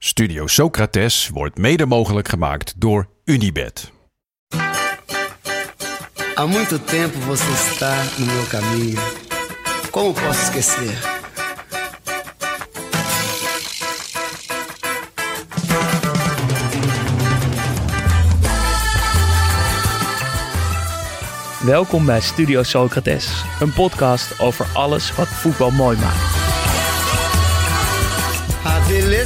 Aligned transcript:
Studio 0.00 0.46
Socrates 0.46 1.28
wordt 1.28 1.58
mede 1.58 1.86
mogelijk 1.86 2.28
gemaakt 2.28 2.74
door 2.76 3.08
Unibed. 3.24 3.92
Há 6.34 6.46
muito 6.46 6.78
tempo 6.78 7.18
você 7.18 7.50
está 7.52 8.04
no 8.18 8.26
meu 8.26 8.46
caminho. 8.46 9.00
Como 9.90 10.12
posso 10.12 10.42
esquecer? 10.42 10.98
Welkom 21.64 22.04
bij 22.04 22.20
Studio 22.20 22.62
Socrates, 22.62 23.44
een 23.60 23.72
podcast 23.72 24.40
over 24.40 24.66
alles 24.74 25.14
wat 25.14 25.28
voetbal 25.28 25.70
mooi 25.70 25.98
maakt. 25.98 26.47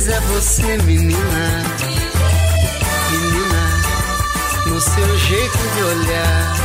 A 0.02 0.04
beleza 0.04 0.16
é 0.16 0.20
você, 0.20 0.82
menina. 0.84 1.62
Menina, 3.12 3.62
no 4.66 4.80
seu 4.80 5.16
jeito 5.16 5.58
de 5.76 5.82
olhar. 5.82 6.56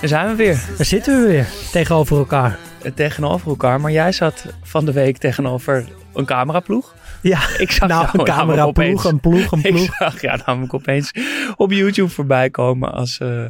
Daar 0.00 0.08
zijn 0.08 0.28
we 0.28 0.34
weer, 0.34 0.64
Daar 0.76 0.86
zitten 0.86 1.22
we 1.22 1.28
weer 1.28 1.46
tegenover 1.72 2.16
elkaar. 2.18 2.58
eh, 2.82 2.92
tegenover 2.92 3.48
elkaar. 3.48 3.80
Maar 3.80 3.90
jij 3.90 4.12
zat 4.12 4.46
van 4.62 4.84
de 4.84 4.92
week 4.92 5.16
tegenover 5.18 5.88
een 6.14 6.24
cameraploeg. 6.24 6.94
Ja, 7.22 7.38
Ik 7.58 7.70
zag 7.70 7.88
nou, 7.88 8.08
een 8.12 8.24
cameraploeg, 8.24 9.04
een 9.04 9.20
ploeg, 9.20 9.52
een 9.52 9.62
Ik 9.64 9.72
ploeg. 9.74 9.94
zag 9.98 10.20
jou 10.20 10.40
namelijk 10.46 10.74
opeens 10.74 11.10
op 11.56 11.72
YouTube 11.72 12.08
voorbij 12.08 12.50
komen 12.50 12.92
als 12.92 13.18
eh, 13.18 13.44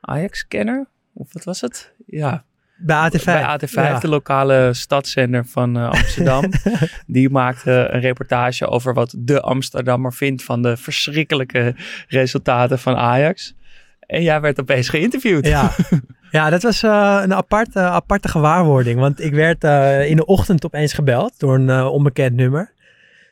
Ajax-kenner. 0.00 0.88
Of 1.14 1.32
wat 1.32 1.44
was 1.44 1.60
het? 1.60 1.92
Ja, 2.06 2.44
Bij 2.80 3.10
AT5. 3.10 3.24
bij 3.24 3.42
AT5, 3.58 3.70
Ja. 3.72 3.98
de 3.98 4.08
lokale 4.08 4.70
stadszender 4.74 5.46
van 5.46 5.76
eh, 5.76 5.88
Amsterdam. 5.88 6.44
Die 7.06 7.30
maakte 7.30 7.88
een 7.90 8.00
reportage 8.00 8.66
over 8.66 8.94
wat 8.94 9.14
de 9.18 9.40
Amsterdammer 9.40 10.12
vindt 10.12 10.42
van 10.42 10.62
de 10.62 10.76
verschrikkelijke 10.76 11.74
resultaten 12.08 12.78
van 12.78 12.96
Ajax. 12.96 13.54
En 14.00 14.22
jij 14.22 14.40
werd 14.40 14.60
opeens 14.60 14.88
geïnterviewd. 14.88 15.46
Ja. 15.46 15.70
ja, 16.30 16.50
dat 16.50 16.62
was 16.62 16.82
eh, 16.82 17.18
een 17.22 17.34
aparte, 17.34 17.80
aparte 17.80 18.28
gewaarwording. 18.28 19.00
Want 19.00 19.20
ik 19.20 19.32
werd 19.32 19.64
eh, 19.64 20.08
in 20.10 20.16
de 20.16 20.24
ochtend 20.26 20.64
opeens 20.64 20.92
gebeld 20.92 21.38
door 21.38 21.54
een 21.54 21.70
eh, 21.70 21.86
onbekend 21.92 22.34
nummer. 22.36 22.72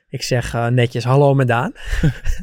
Ik 0.09 0.23
zeg 0.23 0.55
eh, 0.55 0.67
netjes, 0.67 1.05
hallo 1.05 1.35
met 1.35 1.49
Daan. 1.49 1.73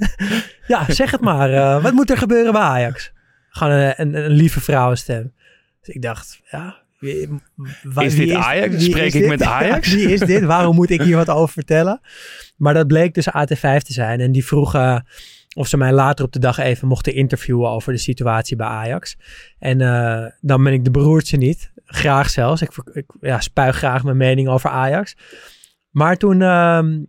ja, 0.67 0.83
zeg 0.88 1.11
het 1.11 1.22
maar. 1.22 1.53
eh, 1.53 1.83
wat 1.83 1.94
moet 1.94 2.09
er 2.09 2.17
gebeuren 2.17 2.52
bij 2.52 2.61
Ajax? 2.61 3.11
Gewoon 3.49 3.73
een, 3.73 3.94
een, 3.97 4.16
een 4.16 4.31
lieve 4.31 4.61
vrouwenstem. 4.61 5.33
Dus 5.81 5.95
ik 5.95 6.02
dacht, 6.02 6.42
ja... 6.52 6.81
Wie, 7.03 8.05
Is 8.05 8.15
dit 8.15 8.31
Ajax? 8.33 8.75
wie 8.75 8.79
Spreek 8.89 9.13
ik 9.13 9.21
dit? 9.21 9.29
met 9.29 9.43
Ajax? 9.57 9.91
Ja, 9.91 9.95
wie 9.95 10.11
is 10.11 10.19
dit? 10.19 10.43
Waarom 10.43 10.75
moet 10.75 10.89
ik 10.89 11.01
hier 11.01 11.15
wat 11.15 11.29
over 11.29 11.53
vertellen? 11.53 12.01
Maar 12.57 12.73
dat 12.73 12.87
bleek 12.87 13.13
dus 13.13 13.27
AT5 13.29 13.59
te 13.59 13.93
zijn. 13.93 14.19
En 14.19 14.31
die 14.31 14.45
vroegen 14.45 15.05
of 15.55 15.67
ze 15.67 15.77
mij 15.77 15.91
later 15.91 16.25
op 16.25 16.31
de 16.31 16.39
dag 16.39 16.57
even 16.57 16.87
mochten 16.87 17.13
interviewen 17.13 17.69
over 17.69 17.93
de 17.93 17.99
situatie 17.99 18.55
bij 18.55 18.67
Ajax. 18.67 19.17
En 19.59 19.81
eh, 19.81 20.25
dan 20.41 20.63
ben 20.63 20.73
ik 20.73 20.83
de 20.83 20.91
beroerdste 20.91 21.37
niet. 21.37 21.71
Graag 21.85 22.29
zelfs. 22.29 22.61
Ik, 22.61 22.71
ik 22.93 23.05
ja, 23.21 23.39
spuig 23.39 23.75
graag 23.77 24.03
mijn 24.03 24.17
mening 24.17 24.47
over 24.47 24.69
Ajax. 24.69 25.15
Maar 25.89 26.17
toen 26.17 26.41
ehm, 26.41 26.99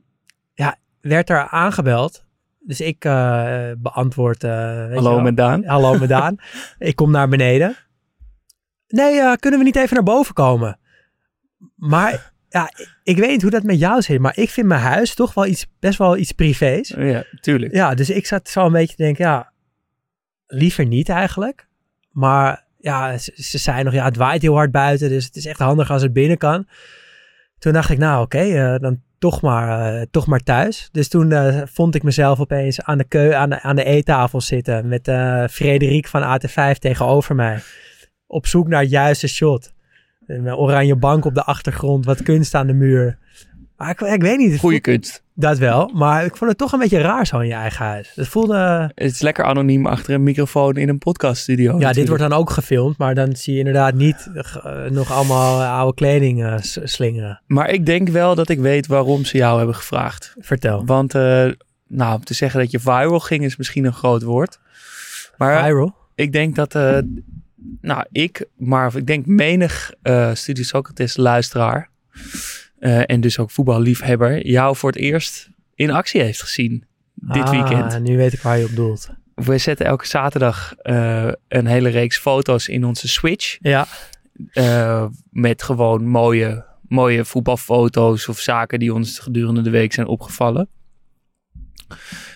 ja, 0.54 0.76
werd 1.00 1.30
er 1.30 1.48
aangebeld. 1.48 2.24
Dus 2.60 2.80
ik 2.80 3.04
eh, 3.04 3.70
beantwoord... 3.78 4.44
eh, 4.44 4.50
Hallo 4.92 5.20
met 5.20 5.36
Daan. 5.36 5.64
Hallo 5.64 5.98
met 5.98 6.08
Daan. 6.08 6.36
ik 6.78 6.96
kom 6.96 7.10
naar 7.10 7.28
beneden. 7.28 7.76
Nee, 8.94 9.36
kunnen 9.38 9.58
we 9.60 9.64
niet 9.64 9.76
even 9.76 9.94
naar 9.94 10.02
boven 10.04 10.34
komen? 10.34 10.78
Maar 11.76 12.32
ja, 12.48 12.70
ik- 13.02 13.16
weet 13.16 13.30
niet 13.30 13.42
hoe 13.42 13.50
dat 13.50 13.62
met 13.62 13.78
jou 13.78 14.02
zit. 14.02 14.20
Maar 14.20 14.38
ik 14.38 14.50
vind 14.50 14.66
mijn 14.66 14.80
huis 14.80 15.14
toch 15.14 15.34
wel 15.34 15.46
iets, 15.46 15.66
best 15.80 15.98
wel 15.98 16.16
iets 16.16 16.32
privés. 16.32 16.88
Ja, 16.98 17.24
tuurlijk. 17.40 17.74
Ja, 17.74 17.94
dus 17.94 18.10
ik 18.10 18.26
zat 18.26 18.48
zo 18.48 18.66
een 18.66 18.72
beetje 18.72 18.96
te 18.96 19.02
denken, 19.02 19.24
ja, 19.24 19.52
liever 20.46 20.86
niet 20.86 21.08
eigenlijk. 21.08 21.66
Maar 22.10 22.64
ja, 22.78 23.18
ze, 23.18 23.32
ze 23.36 23.58
zei 23.58 23.82
nog, 23.82 23.92
ja, 23.92 24.04
het 24.04 24.16
waait 24.16 24.42
heel 24.42 24.54
hard 24.54 24.70
buiten, 24.70 25.08
dus 25.08 25.24
het 25.24 25.36
is 25.36 25.46
echt 25.46 25.58
handig 25.58 25.90
als 25.90 26.02
het 26.02 26.12
binnen 26.12 26.38
kan. 26.38 26.68
Toen 27.58 27.72
dacht 27.72 27.90
ik, 27.90 27.98
nou 27.98 28.22
oké, 28.22 28.38
eh, 28.38 28.78
dan 28.78 29.02
toch 29.18 29.40
maar, 29.40 29.94
eh, 29.94 30.06
toch 30.10 30.26
maar 30.26 30.40
thuis. 30.40 30.88
Dus 30.92 31.08
toen 31.08 31.32
eh, 31.32 31.62
vond 31.64 31.94
ik 31.94 32.02
mezelf 32.02 32.40
opeens 32.40 32.80
aan 32.82 32.98
de, 32.98 33.04
keu 33.04 33.32
aan 33.32 33.50
de, 33.50 33.60
aan 33.60 33.76
de 33.76 33.84
eettafel 33.84 34.40
zitten 34.40 34.88
met 34.88 35.02
Frederik 35.52 36.06
van 36.08 36.22
AT5 36.40 36.78
tegenover 36.78 37.34
mij. 37.34 37.58
Op 38.34 38.46
zoek 38.46 38.68
naar 38.68 38.80
het 38.80 38.90
juiste 38.90 39.28
shot. 39.28 39.72
Een 40.26 40.54
oranje 40.54 40.96
bank 40.96 41.24
op 41.24 41.34
de 41.34 41.42
achtergrond, 41.44 42.04
wat 42.04 42.22
kunst 42.22 42.54
aan 42.54 42.66
de 42.66 42.72
muur. 42.72 43.18
Maar 43.76 43.90
ik, 43.90 44.00
ik 44.00 44.22
weet 44.22 44.38
niet, 44.38 44.58
Goeie 44.58 44.80
kunst. 44.80 45.22
dat 45.34 45.58
wel, 45.58 45.90
maar 45.94 46.24
ik 46.24 46.36
vond 46.36 46.50
het 46.50 46.58
toch 46.58 46.72
een 46.72 46.78
beetje 46.78 47.00
raar 47.00 47.26
zo 47.26 47.38
in 47.38 47.46
je 47.46 47.54
eigen 47.54 47.84
huis. 47.84 48.12
Het 48.14 48.28
voelde... 48.28 48.90
Het 48.94 49.10
is 49.12 49.20
lekker 49.20 49.44
anoniem 49.44 49.86
achter 49.86 50.14
een 50.14 50.22
microfoon 50.22 50.76
in 50.76 50.88
een 50.88 50.98
podcaststudio. 50.98 51.78
ja, 51.78 51.92
dit 51.92 52.08
wordt 52.08 52.22
dan 52.22 52.32
ook 52.32 52.50
gefilmd, 52.50 52.98
maar 52.98 53.14
dan 53.14 53.36
zie 53.36 53.52
je 53.52 53.58
inderdaad 53.58 53.94
niet 53.94 54.30
eh, 54.34 54.84
nog 54.90 55.12
allemaal 55.12 55.62
oude 55.62 55.94
kleding 55.94 56.44
eh, 56.44 56.54
slingeren. 56.60 57.40
Maar 57.46 57.70
ik 57.70 57.86
denk 57.86 58.08
wel 58.08 58.34
dat 58.34 58.48
ik 58.48 58.58
weet 58.58 58.86
waarom 58.86 59.24
ze 59.24 59.36
jou 59.36 59.56
hebben 59.56 59.74
gevraagd. 59.76 60.34
Vertel. 60.38 60.84
Want, 60.86 61.14
eh, 61.14 61.46
nou, 61.88 62.14
om 62.14 62.24
te 62.24 62.34
zeggen 62.34 62.60
dat 62.60 62.70
je 62.70 62.80
viral 62.80 63.20
ging 63.20 63.44
is 63.44 63.56
misschien 63.56 63.84
een 63.84 63.92
groot 63.92 64.22
woord. 64.22 64.58
Maar 65.36 65.64
Viral? 65.64 65.94
ik 66.14 66.32
denk 66.32 66.54
dat, 66.54 66.74
eh, 66.74 66.98
nou, 67.80 68.04
ik, 68.12 68.46
maar 68.56 68.96
ik 68.96 69.06
denk 69.06 69.26
menig 69.26 69.92
eh 70.02 70.34
Studio 70.34 70.62
Socrates 70.62 71.16
luisteraar 71.16 71.90
eh, 72.78 73.10
en 73.10 73.20
dus 73.20 73.38
ook 73.38 73.50
voetballiefhebber 73.50 74.46
jou 74.46 74.76
voor 74.76 74.90
het 74.90 74.98
eerst 74.98 75.50
in 75.74 75.90
actie 75.90 76.20
heeft 76.22 76.42
gezien 76.42 76.84
dit 77.14 77.42
Ah, 77.42 77.50
weekend. 77.50 78.02
nu 78.02 78.16
weet 78.16 78.32
ik 78.32 78.40
waar 78.40 78.58
je 78.58 78.64
op 78.64 78.74
doelt. 78.76 79.08
We 79.34 79.58
zetten 79.58 79.86
elke 79.86 80.06
zaterdag 80.06 80.74
eh, 80.76 81.32
een 81.48 81.66
hele 81.66 81.88
reeks 81.88 82.18
foto's 82.18 82.68
in 82.68 82.84
onze 82.84 83.08
Switch. 83.08 83.58
Ja, 83.60 83.86
met 85.30 85.62
gewoon 85.62 86.06
mooie, 86.06 86.64
mooie 86.88 87.24
voetbalfoto's 87.24 88.28
of 88.28 88.38
zaken 88.38 88.78
die 88.78 88.94
ons 88.94 89.18
gedurende 89.18 89.60
de 89.62 89.70
week 89.70 89.92
zijn 89.92 90.06
opgevallen. 90.06 90.68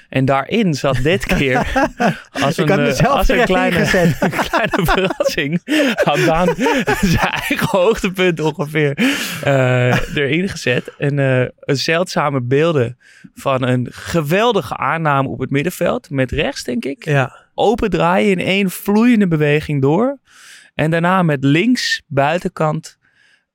En 0.09 0.25
daarin 0.25 0.75
zat 0.75 0.97
dit 1.03 1.27
keer 1.27 1.57
als 2.45 2.57
een, 2.57 2.69
eh, 2.69 3.11
als 3.11 3.29
een 3.29 3.45
kleine, 3.45 3.79
een 4.21 4.31
kleine 4.31 4.81
verrassing 4.83 5.61
had 6.05 6.19
Daan 6.19 6.55
zijn 7.15 7.31
eigen 7.31 7.69
hoogtepunt 7.69 8.41
ongeveer 8.41 8.99
eh, 9.43 10.17
erin 10.17 10.49
gezet. 10.49 10.95
En 10.99 11.19
eh, 11.19 11.47
een 11.61 11.77
zeldzame 11.77 12.41
beelden 12.41 12.99
van 13.35 13.63
een 13.63 13.87
geweldige 13.91 14.77
aanname 14.77 15.29
op 15.29 15.39
het 15.39 15.51
middenveld 15.51 16.11
met 16.11 16.31
rechts 16.31 16.65
denk 16.65 16.85
ik 16.85 17.05
Ja, 17.05 17.37
open 17.55 17.91
draaien 17.91 18.31
in 18.31 18.47
één 18.47 18.71
vloeiende 18.71 19.29
beweging 19.29 19.83
door. 19.83 20.19
En 20.75 20.91
daarna 20.91 21.23
met 21.23 21.45
links 21.45 22.03
buitenkant 22.07 22.99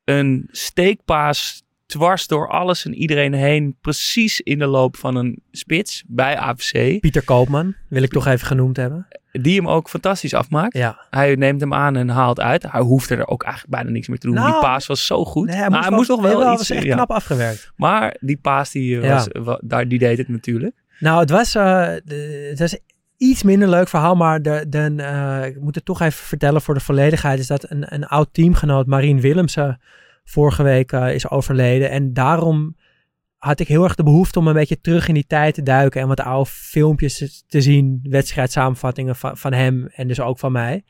een 0.04 0.48
steekpaas 0.52 1.64
dwars 1.86 2.28
door 2.28 2.50
alles 2.50 2.86
en 2.86 2.94
iedereen 2.94 3.34
heen. 3.34 3.78
Precies 3.82 4.42
in 4.42 4.60
de 4.60 4.66
loop 4.66 4.98
van 4.98 5.16
een 5.16 5.42
spits 5.52 6.04
bij 6.08 6.38
AFC. 6.38 7.00
Pieter 7.00 7.24
Koopman 7.24 7.76
wil 7.90 8.04
ik 8.04 8.12
toch 8.12 8.28
even 8.28 8.48
genoemd 8.48 8.78
hebben. 8.78 9.08
Die 9.32 9.56
hem 9.56 9.68
ook 9.68 9.90
fantastisch 9.90 10.34
afmaakt. 10.34 10.78
Ja, 10.78 11.06
Hij 11.10 11.36
neemt 11.36 11.62
hem 11.62 11.74
aan 11.74 11.96
en 11.96 12.10
haalt 12.10 12.40
uit. 12.40 12.72
Hij 12.72 12.82
hoefde 12.82 13.16
er 13.16 13.28
ook 13.28 13.44
eigenlijk 13.44 13.74
bijna 13.76 13.90
niks 13.90 14.08
meer 14.08 14.18
te 14.18 14.28
doen. 14.28 14.36
Nou, 14.36 14.52
die 14.52 14.60
paas 14.60 14.88
was 14.88 15.06
zo 15.06 15.26
goed. 15.26 15.48
nee, 15.48 15.56
hij 15.56 15.70
Maar 15.70 15.72
moest, 15.78 15.88
hij 15.90 15.98
moest 15.98 16.10
nog 16.10 16.22
wel 16.22 16.32
jawel, 16.32 16.52
iets... 16.54 16.68
was 16.68 16.78
echt 16.78 16.86
ja. 16.86 16.94
knap 16.96 17.12
afgewerkt. 17.12 17.72
Maar 17.76 18.16
die 18.20 18.38
paas 18.38 18.72
die, 18.72 18.98
eh, 19.00 19.04
Ja. 19.04 19.14
was, 19.14 19.28
wa- 19.32 19.60
daar, 19.64 19.88
die 19.88 20.00
deed 20.00 20.18
het 20.18 20.28
natuurlijk. 20.28 20.76
Nou, 21.00 21.20
het 21.20 21.30
was, 21.30 21.56
eh, 21.56 21.64
de- 22.06 22.48
het 22.50 22.60
was 22.60 22.78
iets 23.18 23.44
minder 23.44 23.70
leuk 23.70 23.88
verhaal, 23.88 24.16
maar 24.16 24.42
de, 24.42 24.66
de, 24.70 24.94
eh, 24.98 25.46
ik 25.46 25.60
moet 25.62 25.76
het 25.76 25.86
toch 25.86 26.02
even 26.02 26.24
vertellen 26.26 26.62
voor 26.62 26.74
de 26.74 26.80
volledigheid, 26.80 27.40
is 27.40 27.48
dat 27.48 27.66
een, 27.72 27.94
een 27.94 28.06
oud 28.06 28.30
teamgenoot, 28.32 28.86
Marien 28.88 29.20
Willemsen, 29.22 29.80
vorige 30.24 30.64
week 30.64 30.92
eh, 30.92 31.14
is 31.14 31.30
overleden. 31.30 31.90
En 31.90 32.14
daarom 32.14 32.76
had 33.38 33.60
ik 33.60 33.68
heel 33.68 33.84
erg 33.84 33.96
de 33.96 34.04
behoefte 34.04 34.40
om 34.40 34.48
een 34.48 34.54
beetje 34.54 34.82
terug 34.82 35.08
in 35.08 35.14
die 35.14 35.28
tijd 35.28 35.54
te 35.54 35.64
duiken 35.64 36.02
en 36.02 36.08
wat 36.08 36.20
oude 36.20 36.50
filmpjes 36.50 37.44
te 37.48 37.62
zien, 37.62 38.00
wedstrijdsamenvattingen 38.10 39.16
van, 39.16 39.38
van 39.38 39.54
hem 39.54 39.88
en 39.96 40.08
dus 40.08 40.20
ook 40.20 40.40
van 40.40 40.52
mij. 40.52 40.84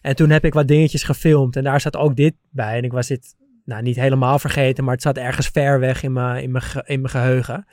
En 0.00 0.16
toen 0.16 0.30
heb 0.30 0.44
ik 0.44 0.54
wat 0.54 0.68
dingetjes 0.68 1.02
gefilmd 1.02 1.56
en 1.56 1.64
daar 1.64 1.80
zat 1.80 1.96
ook 1.96 2.16
dit 2.16 2.34
bij. 2.50 2.76
En 2.76 2.84
ik 2.84 2.92
was 2.92 3.06
dit 3.06 3.36
nou, 3.64 3.82
niet 3.82 3.96
helemaal 3.96 4.38
vergeten, 4.38 4.84
maar 4.84 4.94
het 4.94 5.02
zat 5.02 5.16
ergens 5.16 5.48
ver 5.48 5.80
weg 5.80 6.02
in 6.02 6.12
mijn, 6.12 6.42
in 6.42 6.50
mijn, 6.50 6.64
in 6.84 7.00
mijn 7.00 7.12
geheugen. 7.12 7.66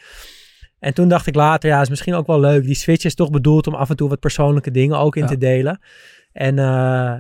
En 0.80 0.94
toen 0.94 1.08
dacht 1.08 1.28
ik 1.28 1.36
later, 1.36 1.70
ja, 1.70 1.82
is 1.82 1.90
misschien 1.90 2.14
ook 2.14 2.28
wel 2.28 2.40
leuk. 2.40 2.64
Die 2.64 2.76
switch 2.76 3.06
is 3.06 3.16
toch 3.16 3.30
bedoeld 3.30 3.68
om 3.68 3.74
af 3.74 3.90
en 3.90 3.96
toe 3.96 4.10
wat 4.10 4.20
persoonlijke 4.20 4.72
dingen 4.72 4.98
ook 4.98 5.16
in 5.16 5.22
Ja. 5.22 5.28
te 5.28 5.38
delen. 5.38 5.80
En 6.32 6.60
eh, 6.60 7.14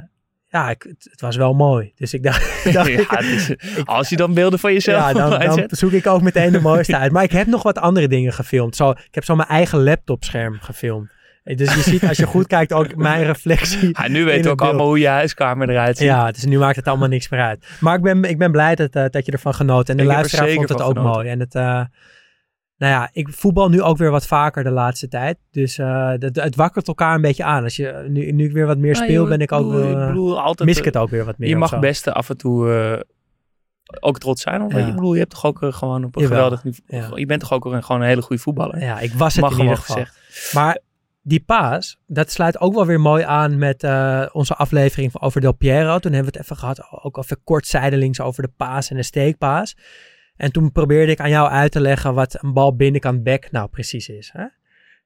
ja, 0.55 0.69
ik, 0.69 0.83
het, 0.83 1.07
het 1.11 1.21
was 1.21 1.35
wel 1.35 1.53
mooi. 1.53 1.91
Dus 1.95 2.13
ik 2.13 2.23
dacht, 2.23 2.63
dacht 2.73 2.87
ja, 2.87 3.19
ik, 3.19 3.83
als 3.85 4.09
je 4.09 4.15
dan 4.15 4.33
beelden 4.33 4.59
van 4.59 4.73
jezelf 4.73 4.97
ja, 4.99 5.13
dan, 5.13 5.39
dan 5.55 5.67
zoek 5.69 5.91
ik 5.91 6.07
ook 6.07 6.21
meteen 6.21 6.51
de 6.51 6.61
mooiste 6.71 6.97
uit. 6.97 7.11
Maar 7.11 7.23
ik 7.23 7.31
heb 7.31 7.47
nog 7.47 7.63
wat 7.63 7.77
andere 7.77 8.07
dingen 8.07 8.33
gefilmd. 8.33 8.75
Zo, 8.75 8.89
ik 8.89 9.15
heb 9.15 9.23
zo 9.23 9.35
mijn 9.35 9.49
eigen 9.49 9.83
laptopscherm 9.83 10.59
gefilmd. 10.61 11.09
Dus 11.43 11.75
je 11.75 11.81
ziet 11.81 12.07
als 12.07 12.17
je 12.17 12.25
goed 12.25 12.47
kijkt 12.47 12.73
ook 12.73 12.95
mijn 12.95 13.23
reflectie. 13.23 13.89
Ja, 13.91 14.07
nu 14.07 14.19
in 14.19 14.25
weten 14.25 14.25
we 14.25 14.31
het 14.31 14.47
ook 14.47 14.57
beeld. 14.57 14.69
allemaal 14.69 14.87
hoe 14.87 14.99
je 14.99 15.07
huiskamer 15.07 15.69
eruit 15.69 15.97
ziet. 15.97 16.07
Ja, 16.07 16.31
dus 16.31 16.45
nu 16.45 16.57
maakt 16.57 16.75
het 16.75 16.87
allemaal 16.87 17.07
niks 17.07 17.29
meer 17.29 17.41
uit. 17.41 17.65
Maar 17.79 17.95
ik 17.95 18.01
ben, 18.01 18.23
ik 18.23 18.37
ben 18.37 18.51
blij 18.51 18.75
dat, 18.75 18.95
eh, 18.95 19.05
dat 19.09 19.25
je 19.25 19.31
ervan 19.31 19.53
genoten. 19.53 19.87
En 19.87 19.97
de 19.97 20.03
Ik 20.03 20.09
er 20.09 20.15
luisteraar 20.15 20.49
vond 20.49 20.69
het 20.69 20.81
ook 20.81 20.87
genoten. 20.87 21.11
mooi. 21.11 21.27
En 21.27 21.39
het, 21.39 21.55
eh, 21.55 21.81
nou 22.77 22.91
ja, 22.93 23.09
ik 23.13 23.29
voetbal 23.29 23.69
nu 23.69 23.81
ook 23.81 23.97
weer 23.97 24.11
wat 24.11 24.27
vaker 24.27 24.63
de 24.63 24.69
laatste 24.71 25.07
tijd. 25.07 25.37
Dus 25.51 25.77
eh, 25.77 26.09
het, 26.09 26.35
het 26.35 26.55
wakkert 26.55 26.87
elkaar 26.87 27.15
een 27.15 27.21
beetje 27.21 27.43
aan. 27.43 27.63
Als 27.63 27.75
je, 27.75 28.05
nu, 28.09 28.31
nu 28.31 28.45
ik 28.45 28.51
weer 28.51 28.65
wat 28.65 28.77
meer 28.77 28.93
Nou, 28.93 29.03
speel, 29.05 29.25
ben 29.27 29.39
ik 29.39 29.51
ook 29.51 29.71
bedoel, 29.71 29.99
eh, 29.99 30.07
bedoel, 30.07 30.41
altijd, 30.41 30.69
mis 30.69 30.77
ik 30.77 30.85
eh, 30.85 30.91
het 30.93 31.01
ook 31.01 31.09
weer 31.09 31.25
wat 31.25 31.37
meer. 31.37 31.49
Je 31.49 31.55
mag 31.55 31.79
best 31.79 32.07
af 32.07 32.29
en 32.29 32.37
toe 32.37 32.73
eh, 32.73 32.99
ook 33.99 34.19
trots 34.19 34.41
zijn. 34.41 34.69
Ja. 34.69 34.77
Ik 34.87 34.95
bedoel, 34.95 35.13
je 35.13 35.19
hebt 35.19 35.31
toch 35.31 35.45
ook 35.45 35.61
eh, 35.63 35.73
gewoon 35.73 36.03
op 36.03 36.15
een 36.15 36.21
Jawel, 36.21 36.37
geweldig 36.37 36.63
niveau. 36.63 37.11
ja. 37.11 37.17
Je 37.17 37.25
bent 37.25 37.39
toch 37.41 37.53
ook 37.53 37.65
een, 37.65 37.83
gewoon 37.83 38.01
een 38.01 38.07
hele 38.07 38.21
goede 38.21 38.41
voetballer. 38.41 38.79
Ja, 38.81 38.99
ik 38.99 39.13
was 39.13 39.33
het 39.33 39.41
Mag 39.43 39.53
in 39.53 39.59
ieder 39.61 39.77
geval. 39.77 39.95
gezegd. 39.95 40.53
Maar 40.53 40.79
die 41.21 41.43
paas, 41.45 41.97
dat 42.07 42.31
sluit 42.31 42.59
ook 42.59 42.73
wel 42.73 42.85
weer 42.85 42.99
mooi 42.99 43.23
aan 43.23 43.57
met 43.57 43.83
eh, 43.83 44.25
onze 44.31 44.55
aflevering 44.55 45.11
van- 45.11 45.21
over 45.21 45.41
Del 45.41 45.53
Piero. 45.53 45.99
Toen 45.99 46.13
hebben 46.13 46.31
we 46.31 46.37
het 46.37 46.45
even 46.47 46.55
gehad, 46.57 46.87
ook 47.03 47.17
even 47.17 47.37
kort 47.43 47.67
zijdelings 47.67 48.21
over 48.21 48.43
de 48.43 48.51
paas 48.57 48.89
en 48.89 48.95
de 48.95 49.03
steekpaas. 49.03 49.75
En 50.35 50.51
toen 50.51 50.71
probeerde 50.71 51.11
ik 51.11 51.19
aan 51.19 51.29
jou 51.29 51.49
uit 51.49 51.71
te 51.71 51.79
leggen 51.81 52.13
wat 52.13 52.43
een 52.43 52.53
bal 52.53 52.75
binnenkant 52.75 53.23
back 53.23 53.51
nou 53.51 53.67
precies 53.69 54.09
is. 54.09 54.29
Hè? 54.33 54.45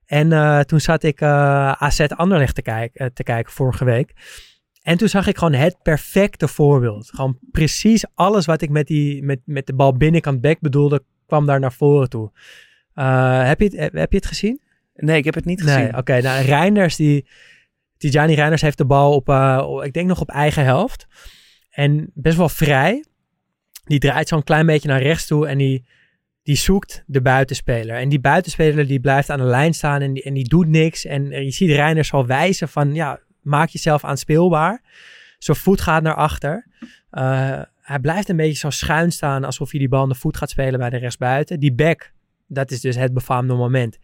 En 0.06 0.32
eh, 0.34 0.60
toen 0.60 0.80
zat 0.80 1.04
ik 1.04 1.22
eh, 1.22 1.72
AZ 1.72 2.00
Anderlecht 2.00 2.56
te, 2.56 2.62
kijk, 2.62 2.96
eh, 2.96 3.08
te 3.08 3.24
kijken 3.24 3.54
vorige 3.54 3.86
week. 3.86 4.14
En 4.82 4.98
toen 4.98 5.08
zag 5.08 5.28
ik 5.28 5.38
gewoon 5.38 5.54
het 5.54 5.78
perfecte 5.82 6.48
voorbeeld. 6.48 7.10
Gewoon 7.10 7.40
precies 7.52 8.06
alles 8.14 8.46
wat 8.46 8.62
ik 8.62 8.70
met, 8.70 8.88
die, 8.88 9.24
met, 9.24 9.40
met 9.46 9.68
de 9.68 9.74
bal 9.74 9.98
binnenkant 9.98 10.42
back 10.42 10.60
bedoelde, 10.60 11.04
kwam 11.26 11.46
daar 11.46 11.60
naar 11.60 11.74
voren 11.74 12.10
toe. 12.10 12.32
Heb, 12.94 13.60
je 13.60 13.66
het, 13.66 13.94
heb 13.94 14.12
je 14.12 14.18
het 14.18 14.26
gezien? 14.26 14.62
Nee, 14.94 15.18
ik 15.18 15.26
heb 15.26 15.34
het 15.34 15.46
niet 15.46 15.62
gezien. 15.62 15.80
Nee, 15.80 15.98
oké. 15.98 16.22
nou, 16.22 16.46
Reinders, 16.46 16.96
die, 16.96 17.28
Tijani 17.98 18.34
Reinders 18.34 18.62
heeft 18.62 18.78
de 18.78 18.86
bal 18.86 19.14
op, 19.16 19.30
op- 19.30 19.84
ik 19.84 19.94
denk 19.94 20.08
nog 20.08 20.22
op 20.22 20.30
eigen 20.30 20.64
helft. 20.64 21.08
En 21.70 22.12
best 22.14 22.38
wel 22.38 22.50
vrij. 22.50 23.04
Die 23.90 24.00
draait 24.00 24.28
zo'n 24.28 24.44
klein 24.44 24.66
beetje 24.66 24.88
naar 24.88 25.02
rechts 25.02 25.28
toe 25.28 25.48
en 25.48 25.58
die, 25.58 25.86
die 26.44 26.56
zoekt 26.56 27.04
de 27.08 27.22
buitenspeler. 27.22 27.96
En 27.96 28.10
die 28.10 28.20
buitenspeler 28.20 28.88
die 28.88 29.00
blijft 29.00 29.30
aan 29.30 29.38
de 29.38 29.44
lijn 29.44 29.74
staan 29.74 30.02
en 30.02 30.14
die, 30.14 30.24
en 30.24 30.34
die 30.34 30.48
doet 30.48 30.68
niks. 30.68 31.06
En 31.06 31.32
eh, 31.32 31.44
je 31.44 31.52
ziet 31.52 31.70
Reinders 31.70 32.14
al 32.14 32.26
wijzen 32.26 32.70
van, 32.70 32.94
ja, 32.94 33.20
maak 33.42 33.70
jezelf 33.70 34.04
aanspeelbaar. 34.04 34.82
Zijn 35.38 35.58
voet 35.58 35.82
gaat 35.82 36.04
naar 36.04 36.16
achter. 36.16 36.68
Eh, 37.10 37.62
hij 37.82 38.00
blijft 38.00 38.30
een 38.30 38.36
beetje 38.36 38.58
zo 38.58 38.70
schuin 38.70 39.12
staan 39.12 39.44
alsof 39.44 39.72
hij 39.72 39.80
die 39.80 39.90
bal 39.90 40.02
aan 40.02 40.10
de 40.10 40.16
voet 40.16 40.38
gaat 40.38 40.50
spelen 40.50 40.80
bij 40.80 40.90
de 40.90 40.98
rechtsbuiten. 40.98 41.60
Die 41.60 41.74
back, 41.74 42.12
dat 42.48 42.72
is 42.72 42.82
dus 42.82 42.96
het 42.96 43.14
befaamde 43.14 43.54
moment 43.54 43.98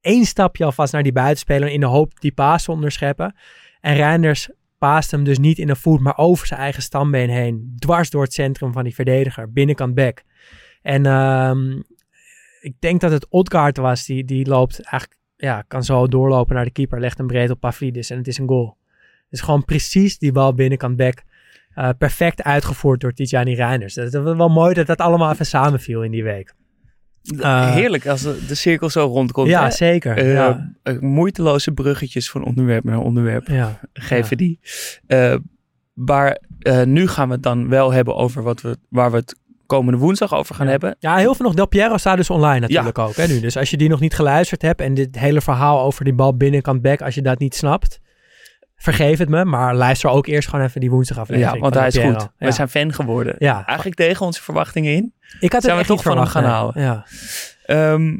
één 0.00 0.24
stapje 0.24 0.64
alvast 0.64 0.92
naar 0.92 1.02
die 1.02 1.12
buitenspeler 1.12 1.68
in 1.68 1.80
de 1.80 1.86
hoop 1.86 2.20
die 2.20 2.32
paas 2.32 2.68
onderscheppen. 2.68 3.34
En 3.80 3.94
Reinders 3.94 4.48
paast 4.78 5.10
hem 5.10 5.24
dus 5.24 5.38
niet 5.38 5.58
in 5.58 5.66
de 5.66 5.76
voet, 5.76 6.00
maar 6.00 6.16
over 6.18 6.46
zijn 6.46 6.60
eigen 6.60 6.82
stambeen 6.82 7.30
heen. 7.30 7.74
Dwars 7.78 8.10
door 8.10 8.22
het 8.22 8.32
centrum 8.32 8.72
van 8.72 8.84
die 8.84 8.94
verdediger, 8.94 9.52
binnenkant 9.52 9.94
back. 9.94 10.22
En 10.82 11.06
ehm, 11.06 11.82
ik 12.60 12.74
denk 12.78 13.00
dat 13.00 13.10
het 13.10 13.28
Odgaard 13.28 13.76
was, 13.76 14.04
die, 14.04 14.24
die 14.24 14.46
loopt 14.46 14.80
eigenlijk, 14.80 15.20
ja, 15.36 15.62
kan 15.62 15.84
zo 15.84 16.08
doorlopen 16.08 16.54
naar 16.54 16.64
de 16.64 16.70
keeper, 16.70 17.00
legt 17.00 17.18
hem 17.18 17.26
breed 17.26 17.50
op 17.50 17.60
Pavlidis 17.60 18.10
en 18.10 18.16
het 18.16 18.28
is 18.28 18.38
een 18.38 18.48
goal. 18.48 18.76
Dus 19.30 19.40
gewoon 19.40 19.64
precies 19.64 20.18
die 20.18 20.32
bal 20.32 20.54
binnenkant 20.54 20.96
back. 20.96 21.22
eh, 21.74 21.88
perfect 21.98 22.42
uitgevoerd 22.42 23.00
door 23.00 23.12
Tijani 23.12 23.54
Reinders. 23.54 23.94
Dat 23.94 24.14
is 24.14 24.20
wel 24.20 24.48
mooi 24.48 24.74
dat 24.74 24.86
dat 24.86 24.98
allemaal 24.98 25.32
even 25.32 25.46
samenviel 25.46 26.02
in 26.02 26.10
die 26.10 26.24
week. 26.24 26.54
Eh, 27.40 27.72
Heerlijk 27.72 28.06
als 28.06 28.22
de, 28.22 28.44
de 28.48 28.54
cirkel 28.54 28.90
zo 28.90 29.06
rondkomt. 29.06 29.48
ja, 29.48 29.64
hè? 29.64 29.70
zeker. 29.70 30.16
Eh, 30.16 30.32
ja. 30.32 30.72
eh, 30.82 30.98
moeiteloze 30.98 31.72
bruggetjes 31.72 32.30
van 32.30 32.44
onderwerp 32.44 32.84
naar 32.84 32.98
onderwerp 32.98 33.48
ja. 33.48 33.80
geven 33.92 34.36
die. 34.36 34.60
Eh, 35.06 35.34
maar 35.92 36.40
eh, 36.58 36.82
nu 36.82 37.08
gaan 37.08 37.28
we 37.28 37.34
het 37.34 37.42
dan 37.42 37.68
wel 37.68 37.92
hebben 37.92 38.16
over 38.16 38.42
wat 38.42 38.60
we, 38.60 38.76
waar 38.88 39.10
we 39.10 39.16
het 39.16 39.36
komende 39.66 39.98
woensdag 39.98 40.34
over 40.34 40.54
gaan 40.54 40.66
hebben. 40.66 40.96
Ja, 40.98 41.16
heel 41.16 41.34
veel 41.34 41.46
nog. 41.46 41.54
Del 41.54 41.68
Piero 41.68 41.96
staat 41.96 42.16
dus 42.16 42.30
online 42.30 42.60
natuurlijk 42.60 42.98
ook. 42.98 43.16
Hè, 43.16 43.26
nu. 43.26 43.40
Dus 43.40 43.56
als 43.56 43.70
je 43.70 43.76
die 43.76 43.88
nog 43.88 44.00
niet 44.00 44.14
geluisterd 44.14 44.62
hebt 44.62 44.80
en 44.80 44.94
dit 44.94 45.18
hele 45.18 45.40
verhaal 45.40 45.80
over 45.80 46.04
die 46.04 46.14
bal 46.14 46.36
binnenkant 46.36 46.82
back, 46.82 47.02
als 47.02 47.14
je 47.14 47.22
dat 47.22 47.38
niet 47.38 47.54
snapt, 47.54 48.00
vergeef 48.78 49.18
het 49.18 49.28
me. 49.28 49.44
Maar 49.44 49.74
luister 49.74 50.10
ook 50.10 50.26
eerst 50.26 50.48
gewoon 50.48 50.64
even 50.64 50.80
die 50.80 50.90
woensdagaflevering. 50.90 51.54
Ja, 51.54 51.60
want 51.60 51.74
hij 51.74 51.86
is 51.86 51.98
goed. 51.98 52.28
We 52.38 52.52
zijn 52.52 52.68
fan 52.68 52.92
geworden. 52.94 53.34
ja, 53.38 53.66
Eigenlijk 53.66 53.96
tegen 53.98 54.26
onze 54.26 54.42
verwachtingen 54.42 54.94
in. 54.94 55.14
ik 55.40 55.52
had 55.52 55.52
het 55.52 55.62
zijn 55.62 55.74
we 55.74 55.80
echt 55.80 55.88
toch 55.88 56.04
niet 56.04 56.14
van 56.14 56.26
gaan 56.26 56.44
houden. 56.44 56.82
Ja. 56.82 57.06
Ehm, 57.64 58.16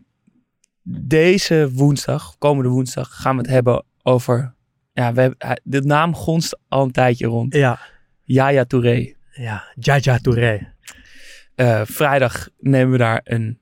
deze 1.07 1.71
woensdag, 1.73 2.35
komende 2.39 2.71
woensdag, 2.71 3.09
gaan 3.21 3.37
we 3.37 3.43
het 3.43 3.51
hebben 3.51 3.85
over... 4.03 4.55
Ja, 4.93 5.13
we 5.13 5.21
hebben, 5.21 5.61
de 5.65 5.83
naam 5.83 6.15
gonst 6.15 6.59
al 6.69 6.83
een 6.83 6.91
tijdje 6.93 7.27
rond. 7.27 7.55
ja, 7.55 7.79
Yaya 8.23 8.65
Touré. 8.65 9.13
ja. 9.33 9.65
Jaja 9.75 10.19
Touré. 10.19 10.73
Eh, 11.55 11.81
vrijdag 11.85 12.49
nemen 12.59 12.91
we 12.93 12.99
daar 12.99 13.21
een 13.25 13.61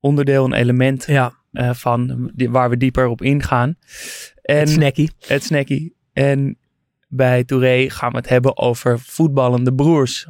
onderdeel, 0.00 0.44
een 0.44 0.52
element 0.52 1.04
Ja, 1.06 1.32
eh, 1.52 1.70
van 1.74 2.30
die, 2.34 2.50
waar 2.50 2.70
we 2.70 2.76
dieper 2.76 3.06
op 3.06 3.22
ingaan. 3.22 3.76
En 4.42 4.58
het 4.58 4.68
snackie. 4.68 5.10
het 5.26 5.44
snackie. 5.44 5.95
En 6.16 6.58
bij 7.08 7.44
Touré 7.44 7.90
gaan 7.90 8.10
we 8.10 8.16
het 8.16 8.28
hebben 8.28 8.56
over 8.58 8.98
voetballende 8.98 9.74
broers. 9.74 10.26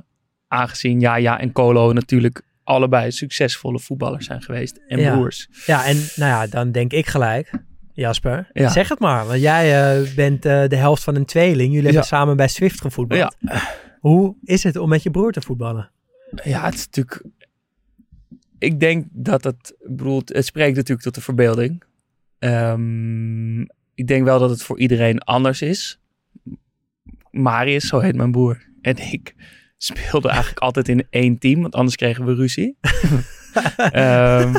Aangezien 0.48 1.00
Yaya 1.00 1.40
en 1.40 1.52
Colo 1.52 1.92
natuurlijk 1.92 2.42
allebei 2.64 3.10
succesvolle 3.10 3.78
voetballers 3.78 4.26
zijn 4.26 4.42
geweest. 4.42 4.80
En 4.88 4.98
Ja. 5.00 5.12
broers. 5.14 5.48
Ja, 5.66 5.84
en 5.86 5.96
nou 5.96 6.30
ja, 6.30 6.46
dan 6.46 6.72
denk 6.72 6.92
ik 6.92 7.06
gelijk, 7.06 7.50
Jasper, 7.92 8.50
Ja. 8.52 8.68
zeg 8.68 8.88
het 8.88 8.98
maar. 8.98 9.26
Want 9.26 9.40
jij 9.40 9.96
eh, 10.00 10.14
bent 10.14 10.44
eh, 10.44 10.68
de 10.68 10.76
helft 10.76 11.02
van 11.02 11.14
een 11.14 11.24
tweeling. 11.24 11.72
Jullie 11.72 11.86
hebben 11.88 12.06
samen 12.06 12.36
bij 12.36 12.48
Swift 12.48 12.80
gevoetbald. 12.80 13.36
Hoe 14.00 14.36
is 14.44 14.62
het 14.62 14.76
om 14.76 14.88
met 14.88 15.02
je 15.02 15.10
broer 15.10 15.32
te 15.32 15.40
voetballen? 15.40 15.90
Ja, 16.44 16.64
het 16.64 16.74
is 16.74 16.86
natuurlijk... 16.86 17.22
Ik 18.58 18.80
denk 18.80 19.06
dat 19.10 19.44
het... 19.44 19.74
Ik 19.78 19.96
bedoel, 19.96 20.22
het 20.24 20.44
spreekt 20.46 20.76
natuurlijk 20.76 21.02
tot 21.02 21.14
de 21.14 21.20
verbeelding. 21.20 21.82
Ehm, 22.38 23.64
ik 23.96 24.06
denk 24.06 24.25
wel 24.25 24.38
dat 24.38 24.50
het 24.50 24.62
voor 24.62 24.78
iedereen 24.78 25.19
anders 25.20 25.62
is. 25.62 26.00
Marius, 27.31 27.87
zo 27.88 27.98
heet 27.98 28.16
mijn 28.16 28.31
broer, 28.31 28.58
en 28.82 28.96
ik 29.12 29.34
speelden 29.78 30.31
eigenlijk 30.31 30.60
altijd 30.60 30.88
in 30.88 31.06
één 31.10 31.38
team, 31.38 31.60
want 31.60 31.75
anders 31.75 31.96
kregen 31.96 32.25
we 32.25 32.34
ruzie. 32.34 32.76
Ehm, 33.76 34.54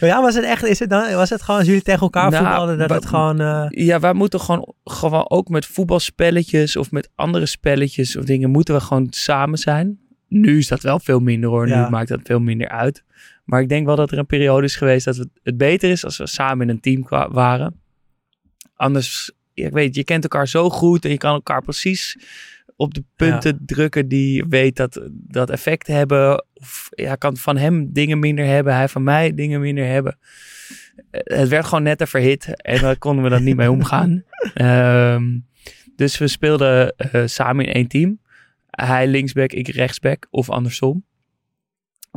Ja, 0.00 0.20
was 0.22 0.34
het 0.34 0.44
echt, 0.44 0.64
is 0.64 0.78
het 0.78 0.90
dan, 0.90 1.14
was 1.14 1.30
het 1.30 1.42
gewoon 1.42 1.58
als 1.60 1.68
jullie 1.68 1.82
tegen 1.82 2.00
elkaar 2.00 2.30
Nou, 2.30 2.44
voetballen, 2.44 2.78
dat 2.78 2.90
het 2.90 3.06
gewoon... 3.06 3.40
eh, 3.40 3.66
ja, 3.70 4.00
wij 4.00 4.12
moeten 4.12 4.40
gewoon, 4.40 4.74
gewoon 4.84 5.30
ook 5.30 5.48
met 5.48 5.66
voetbalspelletjes 5.66 6.76
of 6.76 6.90
met 6.90 7.10
andere 7.14 7.46
spelletjes 7.46 8.16
of 8.16 8.24
dingen, 8.24 8.50
moeten 8.50 8.74
we 8.74 8.80
gewoon 8.80 9.06
samen 9.10 9.58
zijn. 9.58 9.98
Nu 10.28 10.58
is 10.58 10.68
dat 10.68 10.82
wel 10.82 11.00
veel 11.00 11.20
minder 11.20 11.50
hoor, 11.50 11.68
Ja. 11.68 11.84
nu 11.84 11.90
maakt 11.90 12.08
dat 12.08 12.20
veel 12.22 12.40
minder 12.40 12.68
uit. 12.68 13.04
Maar 13.44 13.60
ik 13.60 13.68
denk 13.68 13.86
wel 13.86 13.96
dat 13.96 14.10
er 14.12 14.18
een 14.18 14.26
periode 14.26 14.66
is 14.66 14.76
geweest 14.76 15.04
dat 15.04 15.16
het, 15.42 15.56
beter 15.56 15.90
is 15.90 16.04
als 16.04 16.16
we 16.16 16.26
samen 16.26 16.68
in 16.68 16.74
een 16.74 16.80
team 16.80 17.06
waren. 17.32 17.80
Anders, 18.80 19.32
ik 19.54 19.72
weet, 19.72 19.94
je 19.94 20.04
kent 20.04 20.22
elkaar 20.22 20.48
zo 20.48 20.70
goed 20.70 21.04
en 21.04 21.10
je 21.10 21.16
kan 21.18 21.34
elkaar 21.34 21.62
precies 21.62 22.16
op 22.76 22.94
de 22.94 23.04
punten 23.16 23.62
drukken 23.66 24.08
die 24.08 24.44
weet 24.48 24.76
dat, 24.76 25.00
dat 25.12 25.50
effect 25.50 25.86
hebben. 25.86 26.44
Of 26.54 26.88
ja, 26.90 27.14
kan 27.14 27.36
van 27.36 27.56
hem 27.56 27.92
dingen 27.92 28.18
minder 28.18 28.44
hebben, 28.44 28.74
hij 28.74 28.88
van 28.88 29.02
mij 29.02 29.34
dingen 29.34 29.60
minder 29.60 29.86
hebben. 29.86 30.18
Eh, 31.10 31.38
Het 31.38 31.48
werd 31.48 31.64
gewoon 31.64 31.82
net 31.82 31.98
te 31.98 32.06
verhit 32.06 32.62
en 32.62 32.80
daar 32.80 32.98
konden 33.06 33.24
we 33.24 33.30
dan 33.30 33.44
niet 33.44 33.56
mee 33.56 33.70
omgaan. 33.70 34.24
Ehm, 34.54 35.38
dus 35.96 36.18
we 36.18 36.28
speelden 36.28 36.96
eh, 36.96 37.22
samen 37.26 37.64
in 37.66 37.72
één 37.72 37.86
team. 37.88 38.20
Hij 38.70 39.06
linksback, 39.06 39.52
ik 39.52 39.68
rechtsback 39.68 40.26
of 40.30 40.50
andersom. 40.50 41.04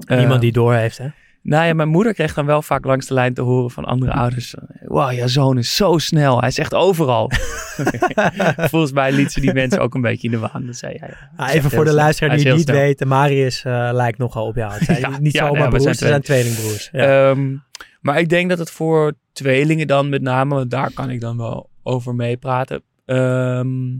Eh, 0.05 0.21
Iemand 0.21 0.41
die 0.41 0.51
door 0.51 0.73
heeft, 0.73 0.97
hè? 0.97 1.07
Nou 1.43 1.65
ja, 1.65 1.73
mijn 1.73 1.89
moeder 1.89 2.13
kreeg 2.13 2.33
dan 2.33 2.45
wel 2.45 2.61
vaak 2.61 2.85
langs 2.85 3.05
de 3.07 3.13
lijn 3.13 3.33
te 3.33 3.41
horen 3.41 3.71
van 3.71 3.85
andere 3.85 4.11
ouders. 4.11 4.55
Wow, 4.81 5.11
jouw 5.11 5.27
zoon 5.27 5.57
is 5.57 5.75
zo 5.75 5.97
snel. 5.97 6.39
Hij 6.39 6.49
is 6.49 6.57
echt 6.57 6.73
overal. 6.73 7.31
Volgens 8.71 8.91
mij 8.91 9.11
liet 9.11 9.31
ze 9.31 9.41
die 9.41 9.53
mensen 9.53 9.79
ook 9.81 9.93
een 9.95 10.01
beetje 10.01 10.27
in 10.27 10.33
de 10.33 10.39
waan. 10.39 10.65
Dat 10.65 10.75
zei 10.75 10.95
hij. 10.99 11.09
ja, 11.09 11.15
hij 11.35 11.45
Ah, 11.45 11.49
is 11.49 11.55
even 11.57 11.69
voor 11.71 11.85
de 11.85 11.93
luisteraar 11.93 12.29
Hij 12.29 12.39
die 12.39 12.47
het 12.47 12.57
niet 12.57 12.67
snel. 12.67 12.79
weet, 12.81 13.05
Marius 13.05 13.63
eh, 13.63 13.89
lijkt 13.93 14.17
nogal 14.17 14.45
op 14.47 14.55
jou. 14.55 14.73
Het 14.73 14.83
zijn 14.83 14.99
Ja, 15.11 15.19
niet 15.19 15.33
ja, 15.33 15.45
zomaar 15.45 15.61
we 15.63 15.67
broers, 15.67 15.83
zijn 15.83 15.95
ze 15.95 16.07
zijn 16.07 16.21
tweelingbroers. 16.21 16.89
Ehm, 16.91 17.55
maar 18.01 18.19
ik 18.19 18.29
denk 18.29 18.49
dat 18.49 18.59
het 18.59 18.71
voor 18.71 19.13
tweelingen 19.31 19.87
dan 19.87 20.09
met 20.09 20.21
name, 20.21 20.55
want 20.55 20.71
daar 20.71 20.91
kan 20.93 21.09
ik 21.09 21.21
dan 21.21 21.37
wel 21.37 21.69
over 21.83 22.15
meepraten. 22.15 22.81
Ehm, 23.05 23.95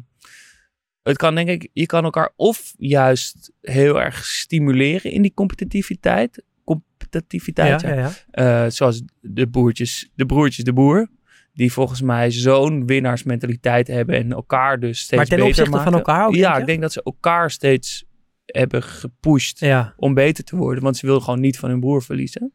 het 1.03 1.17
kan 1.17 1.35
denk 1.35 1.49
ik, 1.49 1.69
je 1.73 1.85
kan 1.85 2.03
elkaar 2.03 2.33
of 2.35 2.73
juist 2.77 3.51
heel 3.61 4.01
erg 4.01 4.25
stimuleren 4.25 5.11
in 5.11 5.21
die 5.21 5.33
competitiviteit. 5.33 6.43
Competitiviteit, 6.63 7.81
ja, 7.81 7.93
ja. 7.93 8.11
ja. 8.31 8.65
Eh, 8.65 8.71
zoals 8.71 9.03
de 9.21 9.47
broertjes, 9.47 10.11
de 10.15 10.25
broertjes 10.25 10.65
de 10.65 10.73
boer. 10.73 11.07
Die 11.53 11.71
volgens 11.71 12.01
mij 12.01 12.31
zo'n 12.31 12.85
winnaarsmentaliteit 12.85 13.87
hebben 13.87 14.15
en 14.15 14.31
elkaar 14.31 14.79
dus 14.79 14.99
steeds 14.99 15.15
Maar 15.15 15.25
ten 15.25 15.35
beter 15.35 15.49
opzichte 15.49 15.69
maken. 15.71 15.91
van 15.91 15.99
elkaar 15.99 16.27
ook, 16.27 16.35
Ja, 16.35 16.57
ik 16.57 16.65
denk 16.65 16.81
dat 16.81 16.91
ze 16.91 17.03
elkaar 17.03 17.51
steeds 17.51 18.05
hebben 18.45 18.83
gepusht 18.83 19.59
Ja. 19.59 19.93
om 19.97 20.13
beter 20.13 20.43
te 20.43 20.55
worden. 20.55 20.83
Want 20.83 20.97
ze 20.97 21.05
wilden 21.05 21.23
gewoon 21.23 21.39
niet 21.39 21.59
van 21.59 21.69
hun 21.69 21.79
broer 21.79 22.03
verliezen. 22.03 22.53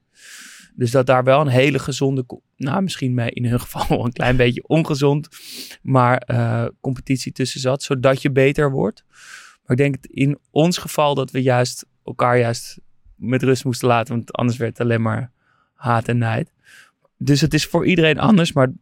Dus 0.75 0.91
dat 0.91 1.07
daar 1.07 1.25
wel 1.25 1.41
een 1.41 1.47
hele 1.49 1.79
gezonde, 1.79 2.25
nou 2.57 2.83
misschien 2.83 3.19
in 3.19 3.45
hun 3.45 3.61
geval 3.67 3.87
wel 3.89 4.05
een 4.05 4.13
klein 4.13 4.37
beetje 4.37 4.69
ongezond, 4.69 5.29
maar 5.83 6.17
eh, 6.19 6.67
competitie 6.81 7.33
tussen 7.33 7.61
zat, 7.61 7.83
zodat 7.83 8.23
je 8.23 8.31
beter 8.31 8.71
wordt. 8.71 9.05
Maar 9.09 9.77
ik 9.77 9.77
denk 9.77 9.97
in 10.07 10.39
ons 10.51 10.79
geval 10.79 11.15
dat 11.15 11.31
we 11.31 11.43
juist 11.43 11.87
elkaar 12.05 12.39
juist 12.39 12.79
met 13.19 13.43
rust 13.43 13.65
moesten 13.65 13.89
laten, 13.89 14.15
want 14.15 14.33
anders 14.33 14.59
werd 14.59 14.79
het 14.79 14.81
alleen 14.87 15.03
maar 15.03 15.31
haat 15.75 16.09
en 16.09 16.19
nijd. 16.19 16.53
Dus 17.19 17.41
het 17.41 17.55
is 17.55 17.67
voor 17.67 17.87
iedereen 17.87 18.19
anders, 18.19 18.53
maar 18.53 18.73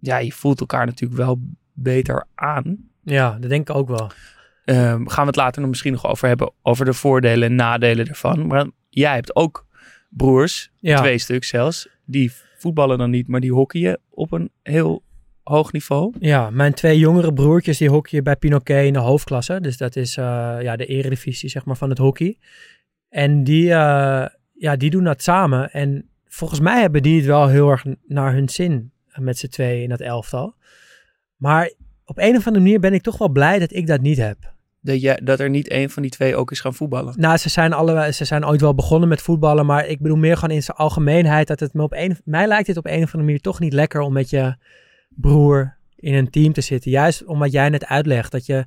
ja, 0.00 0.18
je 0.18 0.32
voelt 0.32 0.60
elkaar 0.60 0.86
natuurlijk 0.86 1.20
wel 1.20 1.40
beter 1.72 2.26
aan. 2.34 2.76
Ja, 3.02 3.36
dat 3.40 3.50
denk 3.50 3.68
ik 3.68 3.76
ook 3.76 3.88
wel. 3.88 4.10
Ehm, 4.64 5.06
gaan 5.06 5.22
we 5.22 5.26
het 5.30 5.36
later 5.36 5.60
nog 5.60 5.70
misschien 5.70 5.92
nog 5.92 6.06
over 6.06 6.28
hebben, 6.28 6.52
over 6.62 6.84
de 6.84 6.92
voordelen 6.92 7.48
en 7.48 7.54
nadelen 7.54 8.08
ervan. 8.08 8.46
Maar 8.46 8.66
jij 8.88 9.14
hebt 9.14 9.36
ook 9.36 9.66
broers, 10.08 10.70
Ja. 10.78 10.98
twee 10.98 11.18
stuk 11.18 11.44
zelfs, 11.44 11.88
die 12.04 12.32
voetballen 12.58 12.98
dan 12.98 13.10
niet, 13.10 13.28
maar 13.28 13.40
die 13.40 13.52
hockeyen 13.52 14.00
op 14.10 14.32
een 14.32 14.50
heel 14.62 15.02
hoog 15.42 15.72
niveau. 15.72 16.14
Ja, 16.18 16.50
mijn 16.50 16.74
twee 16.74 16.98
jongere 16.98 17.32
broertjes 17.32 17.78
die 17.78 17.90
hockeyen 17.90 18.24
bij 18.24 18.36
Pinoquet 18.36 18.86
in 18.86 18.92
de 18.92 18.98
hoofdklasse. 18.98 19.60
Dus 19.60 19.76
dat 19.76 19.96
is 19.96 20.16
eh, 20.16 20.56
ja, 20.60 20.76
de 20.76 20.86
eredivisie 20.86 21.48
zeg 21.48 21.64
maar, 21.64 21.76
van 21.76 21.88
het 21.88 21.98
hockey. 21.98 22.38
En 23.12 23.44
die, 23.44 23.72
eh, 23.72 24.26
ja, 24.52 24.76
die 24.76 24.90
doen 24.90 25.04
dat 25.04 25.22
samen. 25.22 25.72
En 25.72 26.08
volgens 26.26 26.60
mij 26.60 26.80
hebben 26.80 27.02
die 27.02 27.16
het 27.16 27.26
wel 27.26 27.48
heel 27.48 27.70
erg 27.70 27.84
naar 28.06 28.32
hun 28.32 28.48
zin 28.48 28.92
eh, 29.08 29.18
met 29.18 29.38
z'n 29.38 29.48
tweeën 29.48 29.82
in 29.82 29.88
dat 29.88 30.00
elftal. 30.00 30.54
Maar 31.36 31.72
op 32.04 32.18
een 32.18 32.36
of 32.36 32.46
andere 32.46 32.64
manier 32.64 32.80
ben 32.80 32.92
ik 32.92 33.02
toch 33.02 33.18
wel 33.18 33.28
blij 33.28 33.58
dat 33.58 33.72
ik 33.72 33.86
dat 33.86 34.00
niet 34.00 34.16
heb. 34.16 34.36
Dat, 34.80 35.00
je, 35.00 35.20
dat 35.24 35.40
er 35.40 35.50
niet 35.50 35.68
één 35.68 35.90
van 35.90 36.02
die 36.02 36.10
twee 36.10 36.36
ook 36.36 36.50
is 36.50 36.60
gaan 36.60 36.74
voetballen. 36.74 37.14
Nou, 37.16 37.36
ze 37.36 37.48
zijn, 37.48 37.72
allebei, 37.72 38.12
ze 38.12 38.24
zijn 38.24 38.46
ooit 38.46 38.60
wel 38.60 38.74
begonnen 38.74 39.08
met 39.08 39.22
voetballen, 39.22 39.66
maar 39.66 39.86
ik 39.86 40.00
bedoel 40.00 40.16
meer 40.16 40.36
gewoon 40.36 40.54
in 40.54 40.62
zijn 40.62 40.76
algemeenheid 40.76 41.46
dat 41.46 41.60
het 41.60 41.74
me 41.74 41.82
op 41.82 41.92
een, 41.92 42.16
mij 42.24 42.46
lijkt 42.46 42.66
het 42.66 42.76
op 42.76 42.86
een 42.86 42.92
of 42.92 43.04
andere 43.04 43.22
manier 43.22 43.40
toch 43.40 43.60
niet 43.60 43.72
lekker 43.72 44.00
om 44.00 44.12
met 44.12 44.30
je 44.30 44.56
broer 45.08 45.76
in 45.96 46.14
een 46.14 46.30
team 46.30 46.52
te 46.52 46.60
zitten. 46.60 46.90
Juist 46.90 47.24
omdat 47.24 47.52
jij 47.52 47.68
net 47.68 47.86
uitlegt 47.86 48.32
dat 48.32 48.46
je, 48.46 48.64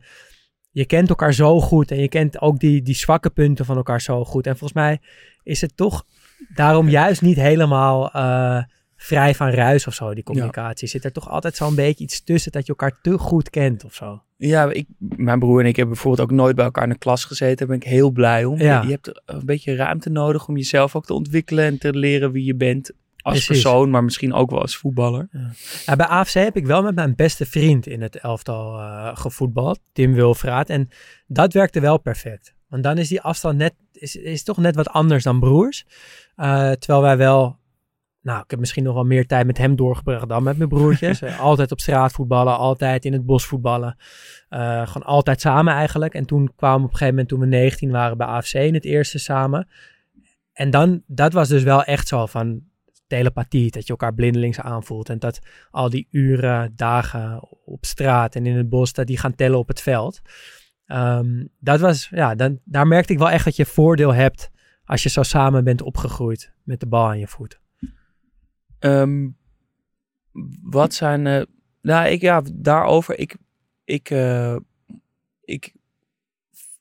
je 0.76 0.86
kent 0.86 1.10
elkaar 1.10 1.34
zo 1.34 1.62
goed 1.62 1.92
en 1.92 2.00
je 2.00 2.08
kent 2.08 2.42
ook 2.42 2.60
die, 2.60 2.82
die 2.82 2.96
zwakke 2.96 3.30
punten 3.30 3.66
van 3.66 3.76
elkaar 3.76 4.02
zo 4.02 4.26
goed. 4.26 4.48
En 4.48 4.58
volgens 4.58 4.80
mij 4.80 5.00
is 5.44 5.62
het 5.62 5.78
toch 5.78 6.06
daarom 6.54 6.90
juist 6.90 7.22
niet 7.22 7.38
helemaal 7.38 8.12
eh, 8.12 8.64
vrij 8.96 9.36
van 9.36 9.50
ruis 9.50 9.88
of 9.88 9.94
zo, 9.94 10.14
die 10.14 10.24
communicatie. 10.24 10.88
Zit 10.88 11.04
er 11.04 11.12
toch 11.12 11.30
altijd 11.30 11.56
zo'n 11.56 11.76
beetje 11.76 12.04
iets 12.04 12.24
tussen 12.24 12.52
dat 12.52 12.62
je 12.62 12.70
elkaar 12.70 13.00
te 13.02 13.18
goed 13.18 13.50
kent 13.50 13.84
of 13.84 13.94
zo. 13.94 14.22
Ja, 14.38 14.72
ik, 14.72 14.88
mijn 14.98 15.40
broer 15.40 15.60
en 15.60 15.66
ik 15.66 15.76
hebben 15.76 15.94
bijvoorbeeld 15.94 16.30
ook 16.30 16.36
nooit 16.36 16.56
bij 16.56 16.66
elkaar 16.66 16.84
in 16.84 16.90
de 16.90 16.98
klas 16.98 17.26
gezeten. 17.26 17.58
Daar 17.58 17.68
ben 17.68 17.88
ik 17.88 17.94
heel 17.94 18.12
blij 18.12 18.46
om. 18.46 18.60
Ja. 18.60 18.82
Je 18.82 18.92
hebt 18.92 19.22
een 19.26 19.46
beetje 19.46 19.76
ruimte 19.76 20.10
nodig 20.10 20.48
om 20.48 20.58
jezelf 20.58 20.96
ook 20.96 21.06
te 21.06 21.14
ontwikkelen 21.14 21.66
en 21.66 21.78
te 21.78 21.94
leren 21.94 22.32
wie 22.32 22.46
je 22.46 22.56
bent 22.56 22.92
als 23.26 23.46
Precies. 23.46 23.64
persoon, 23.64 23.90
maar 23.90 24.04
misschien 24.04 24.34
ook 24.34 24.50
wel 24.50 24.62
als 24.62 24.78
voetballer. 24.78 25.30
Ja, 25.86 25.96
bij 25.96 26.06
AFC 26.06 26.34
heb 26.34 26.56
ik 26.56 26.66
wel 26.66 26.84
met 26.84 26.96
mijn 26.96 27.16
beste 27.16 27.46
vriend 27.46 27.88
in 27.88 28.02
het 28.02 28.16
elftal 28.16 28.80
eh, 28.80 29.18
gevoetbald, 29.18 29.80
Tim 29.94 30.14
Wilfraat. 30.14 30.70
En 30.70 30.90
dat 31.28 31.54
werkte 31.54 31.80
wel 31.80 31.98
perfect. 31.98 32.56
Want 32.68 32.84
dan 32.84 32.98
is 32.98 33.08
die 33.08 33.22
afstand 33.22 33.58
net, 33.58 33.74
is, 33.92 34.16
is 34.16 34.44
toch 34.44 34.58
net 34.58 34.76
wat 34.76 34.90
anders 34.90 35.24
dan 35.24 35.40
broers. 35.40 35.86
Eh, 36.36 36.72
terwijl 36.72 37.02
wij 37.02 37.18
wel, 37.18 37.58
nou, 38.22 38.44
ik 38.44 38.50
heb 38.50 38.60
misschien 38.60 38.84
nog 38.84 38.94
wel 38.94 39.04
meer 39.04 39.28
tijd 39.28 39.46
met 39.46 39.58
hem 39.58 39.76
doorgebracht 39.76 40.30
dan 40.30 40.44
met 40.44 40.58
mijn 40.58 40.70
broertjes. 40.70 41.22
Eh, 41.26 41.40
altijd 41.40 41.72
op 41.72 41.80
straat 41.80 42.12
voetballen, 42.12 42.58
altijd 42.58 43.06
in 43.06 43.14
het 43.14 43.26
bos 43.26 43.46
voetballen. 43.46 43.98
Gewoon 44.50 45.04
altijd 45.04 45.42
samen 45.42 45.74
eigenlijk. 45.74 46.14
En 46.14 46.26
toen 46.26 46.52
kwamen 46.56 46.86
op 46.86 46.92
een 46.92 46.98
gegeven 46.98 47.14
moment, 47.14 47.30
toen 47.30 47.40
we 47.40 47.46
19 47.46 47.92
waren 47.92 48.18
bij 48.18 48.28
AFC 48.28 48.54
in 48.54 48.74
het 48.74 48.86
eerste 48.86 49.20
samen. 49.20 49.68
En 50.54 50.70
dan, 50.70 51.04
dat 51.08 51.34
was 51.34 51.48
dus 51.48 51.64
wel 51.64 51.84
echt 51.84 52.08
zo 52.08 52.26
van 52.26 52.74
telepathie, 53.08 53.72
dat 53.72 53.84
je 53.84 53.90
elkaar 53.90 54.14
blindelings 54.14 54.60
aanvoelt. 54.60 55.10
En 55.10 55.20
dat 55.20 55.40
al 55.72 55.90
die 55.90 56.08
uren, 56.12 56.74
dagen 56.76 57.48
op 57.66 57.86
straat 57.86 58.36
en 58.36 58.46
in 58.46 58.58
het 58.58 58.70
bos, 58.70 58.94
dat 58.94 59.08
die 59.08 59.18
gaan 59.18 59.36
tellen 59.36 59.58
op 59.58 59.68
het 59.68 59.82
veld. 59.82 60.22
Ehm, 60.86 61.46
dat 61.60 61.80
was, 61.80 62.08
ja, 62.10 62.36
dan, 62.36 62.60
daar 62.64 62.88
merkte 62.88 63.14
ik 63.14 63.20
wel 63.20 63.30
echt 63.30 63.46
dat 63.46 63.56
je 63.56 63.66
voordeel 63.66 64.14
hebt 64.14 64.52
als 64.86 65.04
je 65.04 65.10
zo 65.10 65.24
samen 65.24 65.64
bent 65.64 65.82
opgegroeid 65.82 66.54
met 66.64 66.80
de 66.80 66.88
bal 66.88 67.08
aan 67.08 67.20
je 67.20 67.28
voet. 67.28 67.60
Ehm, 68.80 69.30
wat 70.62 70.94
zijn. 70.94 71.28
eh, 71.28 71.42
nou, 71.82 72.08
ik 72.08 72.22
ja, 72.22 72.42
daarover. 72.54 73.20
Ik. 73.20 73.36
Ik. 73.84 74.10
eh, 74.10 74.56
ik. 75.42 75.74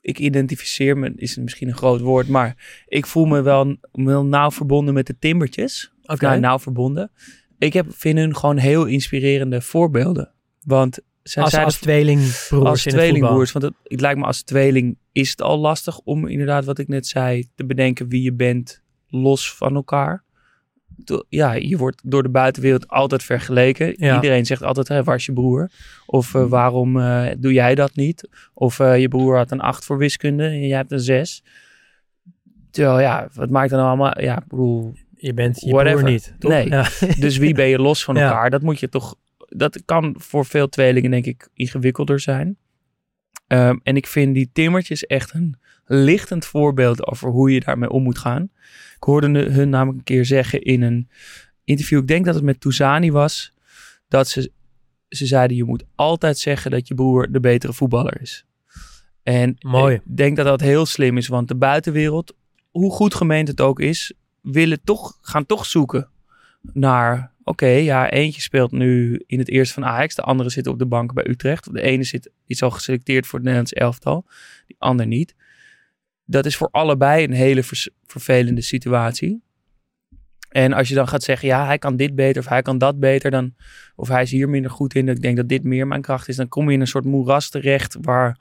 Ik 0.00 0.18
identificeer 0.18 0.98
me, 0.98 1.12
is 1.16 1.36
misschien 1.36 1.68
een 1.68 1.76
groot 1.76 2.00
woord, 2.00 2.28
maar 2.28 2.82
ik 2.86 3.06
voel 3.06 3.24
me 3.24 3.42
wel, 3.42 3.76
wel 3.92 4.24
nauw 4.24 4.50
verbonden 4.50 4.94
met 4.94 5.06
de 5.06 5.18
Timbertjes. 5.18 5.93
Oké. 6.06 6.26
nou, 6.26 6.40
nauw 6.40 6.58
verbonden. 6.58 7.10
Ik 7.58 7.72
heb, 7.72 7.86
vind 7.88 8.18
hun 8.18 8.36
gewoon 8.36 8.56
heel 8.56 8.84
inspirerende 8.84 9.60
voorbeelden. 9.60 10.32
Want 10.62 10.98
zij 11.22 11.42
Als, 11.42 11.52
zeiden 11.52 11.72
als 11.72 11.82
tweelingbroers 11.82 12.68
als 12.68 12.86
in 12.86 12.92
tweelingbroers. 12.92 13.52
Want 13.52 13.64
het, 13.64 13.74
het 13.82 14.00
lijkt 14.00 14.18
me 14.18 14.24
als 14.24 14.42
tweeling 14.42 14.98
is 15.12 15.30
het 15.30 15.42
al 15.42 15.58
lastig 15.58 15.98
om 15.98 16.26
inderdaad 16.26 16.64
wat 16.64 16.78
ik 16.78 16.88
net 16.88 17.06
zei 17.06 17.48
te 17.54 17.66
bedenken 17.66 18.08
wie 18.08 18.22
je 18.22 18.32
bent 18.32 18.82
los 19.08 19.54
van 19.54 19.74
elkaar. 19.74 20.24
Ja, 21.28 21.52
je 21.52 21.76
wordt 21.76 22.00
door 22.04 22.22
de 22.22 22.28
buitenwereld 22.28 22.88
altijd 22.88 23.22
vergeleken. 23.22 23.94
Ja. 23.96 24.14
Iedereen 24.14 24.46
zegt 24.46 24.62
altijd, 24.62 24.88
hè, 24.88 25.04
waar 25.04 25.16
is 25.16 25.26
je 25.26 25.32
broer? 25.32 25.70
Of 26.06 26.34
eh, 26.34 26.44
waarom 26.44 27.00
eh, 27.00 27.26
doe 27.38 27.52
jij 27.52 27.74
dat 27.74 27.94
niet? 27.94 28.28
Of 28.54 28.80
eh, 28.80 29.00
je 29.00 29.08
broer 29.08 29.36
had 29.36 29.50
een 29.50 29.60
8 29.60 29.84
voor 29.84 29.98
wiskunde 29.98 30.44
en 30.44 30.66
jij 30.66 30.76
hebt 30.76 30.92
een 30.92 31.00
6. 31.00 31.42
Terwijl 32.70 33.00
ja, 33.00 33.28
wat 33.34 33.50
maakt 33.50 33.70
dan 33.70 33.86
allemaal? 33.86 34.20
Ja, 34.20 34.38
ik 34.38 34.46
bedoel, 34.48 34.94
Je 35.26 35.34
bent 35.34 35.60
je 35.60 35.70
Whatever. 35.72 35.98
broer 35.98 36.10
niet. 36.10 36.34
toch? 36.38 36.50
Nee. 36.50 36.68
Ja. 36.68 36.88
dus 37.18 37.36
wie 37.36 37.54
ben 37.54 37.66
je 37.66 37.78
los 37.78 38.04
van 38.04 38.14
Ja. 38.18 38.26
elkaar? 38.28 38.50
Dat 38.50 38.62
moet 38.62 38.80
je 38.80 38.88
toch. 38.88 39.14
Dat 39.48 39.82
kan 39.84 40.14
voor 40.18 40.46
veel 40.46 40.68
tweelingen, 40.68 41.10
denk 41.10 41.24
ik, 41.26 41.48
ingewikkelder 41.54 42.20
zijn. 42.20 42.56
Ehm, 43.46 43.76
en 43.82 43.96
ik 43.96 44.06
vind 44.06 44.34
die 44.34 44.50
timmertjes 44.52 45.06
echt 45.06 45.34
een 45.34 45.56
lichtend 45.86 46.44
voorbeeld 46.44 47.06
over 47.06 47.30
hoe 47.30 47.50
je 47.52 47.60
daarmee 47.60 47.90
om 47.90 48.02
moet 48.02 48.18
gaan. 48.18 48.42
Ik 48.96 49.02
hoorde 49.02 49.38
hun 49.50 49.68
namelijk 49.68 49.98
een 49.98 50.04
keer 50.04 50.24
zeggen 50.24 50.62
in 50.62 50.82
een 50.82 51.08
interview, 51.64 51.98
ik 51.98 52.06
denk 52.06 52.24
dat 52.24 52.34
het 52.34 52.44
met 52.44 52.60
Touzani 52.60 53.10
was, 53.12 53.52
dat 54.08 54.28
ze, 54.28 54.50
ze 55.08 55.26
zeiden: 55.26 55.56
Je 55.56 55.64
moet 55.64 55.84
altijd 55.94 56.38
zeggen 56.38 56.70
dat 56.70 56.88
je 56.88 56.94
broer 56.94 57.32
de 57.32 57.40
betere 57.40 57.72
voetballer 57.72 58.20
is. 58.20 58.44
En 59.22 59.56
Mooi. 59.58 59.94
ik 59.94 60.16
denk 60.16 60.36
dat 60.36 60.46
dat 60.46 60.60
heel 60.60 60.86
slim 60.86 61.16
is, 61.16 61.28
want 61.28 61.48
de 61.48 61.56
buitenwereld, 61.56 62.34
hoe 62.70 62.90
goed 62.92 63.14
gemeend 63.14 63.48
het 63.48 63.60
ook 63.60 63.80
is, 63.80 64.12
willen 64.44 64.80
toch, 64.84 65.18
gaan 65.20 65.46
toch 65.46 65.66
zoeken 65.66 66.08
naar, 66.72 67.32
oké, 67.44 67.66
ja, 67.66 68.10
eentje 68.10 68.40
speelt 68.40 68.72
nu 68.72 69.22
in 69.26 69.38
het 69.38 69.48
eerste 69.48 69.74
van 69.74 69.84
Ajax, 69.84 70.14
de 70.14 70.22
andere 70.22 70.50
zit 70.50 70.66
op 70.66 70.78
de 70.78 70.86
bank 70.86 71.12
bij 71.12 71.28
Utrecht. 71.28 71.72
De 71.72 71.82
ene 71.82 72.04
zit, 72.04 72.30
is 72.46 72.62
al 72.62 72.70
geselecteerd 72.70 73.26
voor 73.26 73.38
het 73.38 73.48
Nederlands 73.48 73.72
elftal, 73.72 74.26
die 74.66 74.76
ander 74.78 75.06
niet. 75.06 75.34
Dat 76.24 76.46
is 76.46 76.56
voor 76.56 76.68
allebei 76.70 77.24
een 77.24 77.32
hele 77.32 77.62
vervelende 78.06 78.60
situatie. 78.60 79.42
En 80.48 80.72
als 80.72 80.88
je 80.88 80.94
dan 80.94 81.08
gaat 81.08 81.22
zeggen, 81.22 81.48
ja, 81.48 81.66
hij 81.66 81.78
kan 81.78 81.96
dit 81.96 82.14
beter 82.14 82.42
of 82.42 82.48
hij 82.48 82.62
kan 82.62 82.78
dat 82.78 83.00
beter, 83.00 83.30
dan, 83.30 83.54
of 83.96 84.08
hij 84.08 84.22
is 84.22 84.30
hier 84.30 84.48
minder 84.48 84.70
goed 84.70 84.94
in, 84.94 85.08
ik 85.08 85.22
denk 85.22 85.36
dat 85.36 85.48
dit 85.48 85.64
meer 85.64 85.86
mijn 85.86 86.02
kracht 86.02 86.28
is, 86.28 86.36
dan 86.36 86.48
kom 86.48 86.68
je 86.68 86.74
in 86.74 86.80
een 86.80 86.86
soort 86.86 87.04
moeras 87.04 87.48
terecht 87.48 87.96
waar 88.00 88.38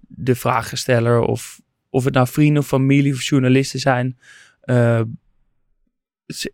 de 0.00 0.34
vraagsteller 0.34 1.20
of, 1.20 1.60
of 1.90 2.04
het 2.04 2.14
nou 2.14 2.28
vrienden 2.28 2.64
familie 2.64 3.12
of 3.12 3.22
journalisten 3.22 3.80
zijn, 3.80 4.18
eh, 4.60 5.00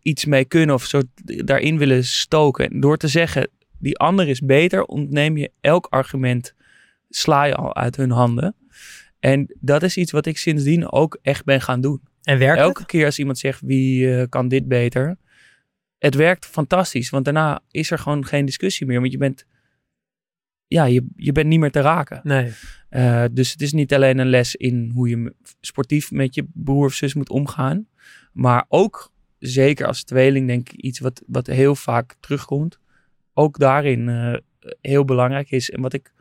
iets 0.01 0.25
mee 0.25 0.45
kunnen 0.45 0.75
of 0.75 0.85
zo 0.85 1.01
daarin 1.25 1.77
willen 1.77 2.03
stoken. 2.03 2.69
En 2.69 2.79
door 2.79 2.97
te 2.97 3.07
zeggen, 3.07 3.49
die 3.79 3.97
ander 3.97 4.27
is 4.27 4.39
beter, 4.39 4.83
ontneem 4.83 5.37
je 5.37 5.51
elk 5.61 5.87
argument, 5.89 6.53
sla 7.09 7.43
je 7.43 7.55
al 7.55 7.75
uit 7.75 7.95
hun 7.95 8.11
handen. 8.11 8.55
En 9.19 9.55
dat 9.59 9.83
is 9.83 9.97
iets 9.97 10.11
wat 10.11 10.25
ik 10.25 10.37
sindsdien 10.37 10.91
ook 10.91 11.19
echt 11.21 11.43
ben 11.43 11.61
gaan 11.61 11.81
doen. 11.81 12.01
En 12.23 12.37
werkt 12.37 12.59
Elke 12.59 12.79
het? 12.79 12.87
keer 12.87 13.05
als 13.05 13.19
iemand 13.19 13.37
zegt, 13.37 13.61
wie 13.61 14.15
eh, 14.15 14.25
kan 14.29 14.47
dit 14.47 14.67
beter? 14.67 15.17
Het 15.97 16.15
werkt 16.15 16.45
fantastisch, 16.45 17.09
want 17.09 17.25
daarna 17.25 17.59
is 17.71 17.91
er 17.91 17.99
gewoon 17.99 18.25
geen 18.25 18.45
discussie 18.45 18.87
meer. 18.87 18.99
Want 18.99 19.11
je 19.11 19.17
bent, 19.17 19.45
ja, 20.67 20.85
je, 20.85 21.05
je 21.15 21.31
bent 21.31 21.47
niet 21.47 21.59
meer 21.59 21.71
te 21.71 21.81
raken. 21.81 22.19
Nee. 22.23 22.51
Uh, 22.89 23.25
dus 23.31 23.51
het 23.51 23.61
is 23.61 23.73
niet 23.73 23.93
alleen 23.93 24.17
een 24.17 24.29
les 24.29 24.55
in 24.55 24.91
hoe 24.93 25.09
je 25.09 25.33
sportief 25.61 26.11
met 26.11 26.35
je 26.35 26.47
broer 26.53 26.85
of 26.85 26.93
zus 26.93 27.13
moet 27.13 27.29
omgaan. 27.29 27.87
Maar 28.31 28.65
ook, 28.67 29.11
zeker 29.39 29.87
als 29.87 30.03
tweeling, 30.03 30.47
denk 30.47 30.69
ik 30.69 30.81
iets 30.81 30.99
wat, 30.99 31.21
wat 31.27 31.47
heel 31.47 31.75
vaak 31.75 32.15
terugkomt. 32.19 32.79
Ook 33.33 33.59
daarin 33.59 34.07
uh, 34.07 34.37
heel 34.81 35.05
belangrijk 35.05 35.51
is. 35.51 35.69
En 35.69 35.81
wat 35.81 35.93
ik 35.93 36.13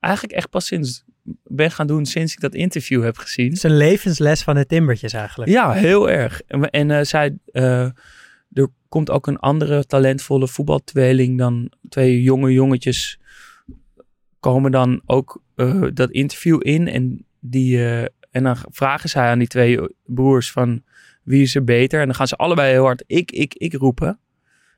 eigenlijk 0.00 0.34
echt 0.34 0.50
pas 0.50 0.66
sinds 0.66 1.04
ben 1.44 1.70
gaan 1.70 1.86
doen 1.86 2.06
sinds 2.06 2.32
ik 2.32 2.40
dat 2.40 2.54
interview 2.54 3.02
heb 3.02 3.16
gezien. 3.16 3.46
Het 3.46 3.56
is 3.56 3.62
een 3.62 3.76
levensles 3.76 4.42
van 4.42 4.54
de 4.54 4.66
Timbertjes 4.66 5.12
eigenlijk. 5.12 5.50
Ja, 5.50 5.72
heel 5.72 6.10
erg. 6.10 6.42
En, 6.46 6.70
en 6.70 6.88
uh, 6.88 7.00
zij, 7.02 7.38
uh, 7.52 7.82
er 8.52 8.68
komt 8.88 9.10
ook 9.10 9.26
een 9.26 9.38
andere 9.38 9.86
talentvolle 9.86 10.48
voetbaltweeling 10.48 11.38
dan 11.38 11.72
twee 11.88 12.22
jonge 12.22 12.52
jongetjes 12.52 13.18
komen 14.40 14.70
dan 14.70 15.02
ook 15.06 15.42
uh, 15.56 15.86
dat 15.94 16.10
interview 16.10 16.58
in. 16.62 16.88
En 16.88 17.26
die, 17.40 17.86
En 18.30 18.42
dan 18.42 18.56
vragen 18.70 19.08
zij 19.08 19.28
aan 19.28 19.38
die 19.38 19.48
twee 19.48 19.78
broers 20.04 20.52
van 20.52 20.82
wie 21.28 21.42
is 21.42 21.54
er 21.54 21.64
beter? 21.64 22.00
En 22.00 22.06
dan 22.06 22.14
gaan 22.14 22.26
ze 22.28 22.36
allebei 22.36 22.70
heel 22.72 22.84
hard 22.84 23.04
ik, 23.06 23.30
ik, 23.30 23.54
ik 23.54 23.72
roepen. 23.72 24.20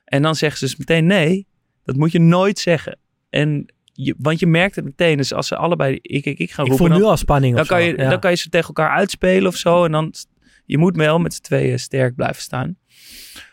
En 0.04 0.22
dan 0.22 0.34
zeggen 0.34 0.58
ze 0.58 0.64
dus 0.64 0.76
meteen 0.76 1.06
nee, 1.06 1.46
dat 1.84 1.96
moet 1.96 2.12
je 2.12 2.20
nooit 2.20 2.58
zeggen. 2.58 2.98
En 3.30 3.74
je, 3.92 4.14
want 4.18 4.40
je 4.40 4.46
merkt 4.46 4.76
het 4.76 4.84
meteen, 4.84 5.16
dus 5.16 5.32
als 5.32 5.46
ze 5.46 5.56
allebei 5.56 5.98
ik, 6.02 6.24
ik, 6.24 6.38
ik 6.38 6.50
gaan 6.50 6.64
Ik 6.64 6.70
roepen, 6.70 6.86
voel 6.88 6.96
nu 6.98 7.02
al 7.04 7.16
spanning 7.16 7.52
dan, 7.52 7.62
of 7.62 7.68
kan 7.68 7.78
zo. 7.80 7.84
je, 7.86 7.96
Ja. 7.96 8.08
dan 8.10 8.20
kan 8.20 8.30
je 8.30 8.36
ze 8.36 8.48
tegen 8.48 8.66
elkaar 8.68 8.90
uitspelen 8.90 9.46
of 9.48 9.56
zo. 9.56 9.84
En 9.84 9.92
dan, 9.92 10.14
je 10.64 10.78
moet 10.78 10.96
wel 10.96 11.18
met 11.18 11.34
z'n 11.34 11.40
tweeën 11.42 11.78
sterk 11.78 12.14
blijven 12.14 12.42
staan. 12.42 12.76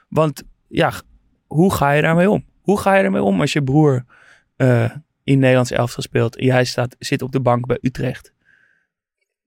Want 0.10 0.44
ja, 0.68 0.94
hoe 1.48 1.74
ga 1.74 1.92
je 1.92 2.02
daarmee 2.02 2.30
om? 2.30 2.46
Hoe 2.62 2.80
ga 2.80 2.96
je 2.96 3.04
ermee 3.04 3.22
om 3.22 3.42
als 3.42 3.54
je 3.54 3.64
broer 3.64 4.06
eh, 4.56 4.92
in 5.24 5.40
Nederlands 5.40 5.72
elftal 5.72 6.04
speelt 6.04 6.36
en 6.38 6.46
jij 6.46 6.66
staat, 6.66 6.96
zit 7.00 7.22
op 7.22 7.32
de 7.32 7.40
bank 7.40 7.66
bij 7.66 7.78
Utrecht? 7.82 8.34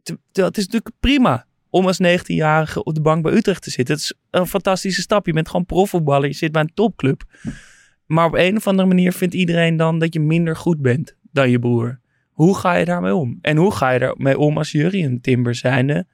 Te- 0.03 0.19
te- 0.33 0.43
Het 0.45 0.59
is 0.59 0.65
natuurlijk 0.65 0.95
prima 1.01 1.47
om 1.71 1.87
als 1.87 2.03
19-jarige 2.03 2.85
op 2.85 2.95
de 2.95 3.01
bank 3.01 3.23
bij 3.23 3.33
Utrecht 3.33 3.63
te 3.63 3.71
zitten. 3.71 3.95
Het 3.95 4.05
is 4.05 4.15
een 4.31 4.47
fantastische 4.47 5.01
stap. 5.01 5.27
Je 5.27 5.33
bent 5.33 5.49
gewoon 5.49 5.67
profvoetballer, 5.67 6.29
je 6.29 6.35
zit 6.35 6.53
bij 6.53 6.63
een 6.63 6.75
topclub. 6.75 7.23
Maar 8.07 8.27
op 8.27 8.35
een 8.35 8.57
of 8.57 8.67
andere 8.67 8.89
manier 8.89 9.13
vindt 9.13 9.35
iedereen 9.35 9.77
dan 9.77 9.99
dat 9.99 10.15
je 10.15 10.21
minder 10.21 10.57
goed 10.57 10.81
bent 10.81 11.17
dan 11.33 11.51
je 11.51 11.59
broer. 11.59 12.01
Hoe 12.31 12.57
ga 12.57 12.75
je 12.75 12.85
daarmee 12.85 13.15
om? 13.15 13.39
En 13.41 13.57
hoe 13.57 13.73
ga 13.73 13.91
je 13.91 13.99
daarmee 13.99 14.39
om 14.39 14.59
als 14.59 14.73
Jurien 14.73 15.21
Timber 15.21 15.55
zijnde 15.55 16.07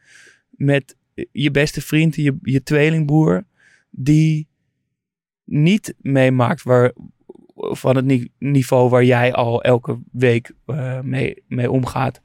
met 0.50 0.96
je 1.32 1.50
beste 1.50 1.80
vriend, 1.80 2.14
je, 2.14 2.38
je 2.42 2.62
tweelingbroer, 2.62 3.46
die 3.90 4.48
niet 5.44 5.94
meemaakt 5.98 6.62
waar, 6.62 6.92
van 7.54 7.96
het 7.96 8.04
ni- 8.04 8.28
niveau 8.38 8.90
waar 8.90 9.04
jij 9.04 9.32
al 9.32 9.62
elke 9.62 9.98
week 10.12 10.52
eh, 10.66 11.00
mee, 11.00 11.42
mee 11.48 11.70
omgaat. 11.70 12.20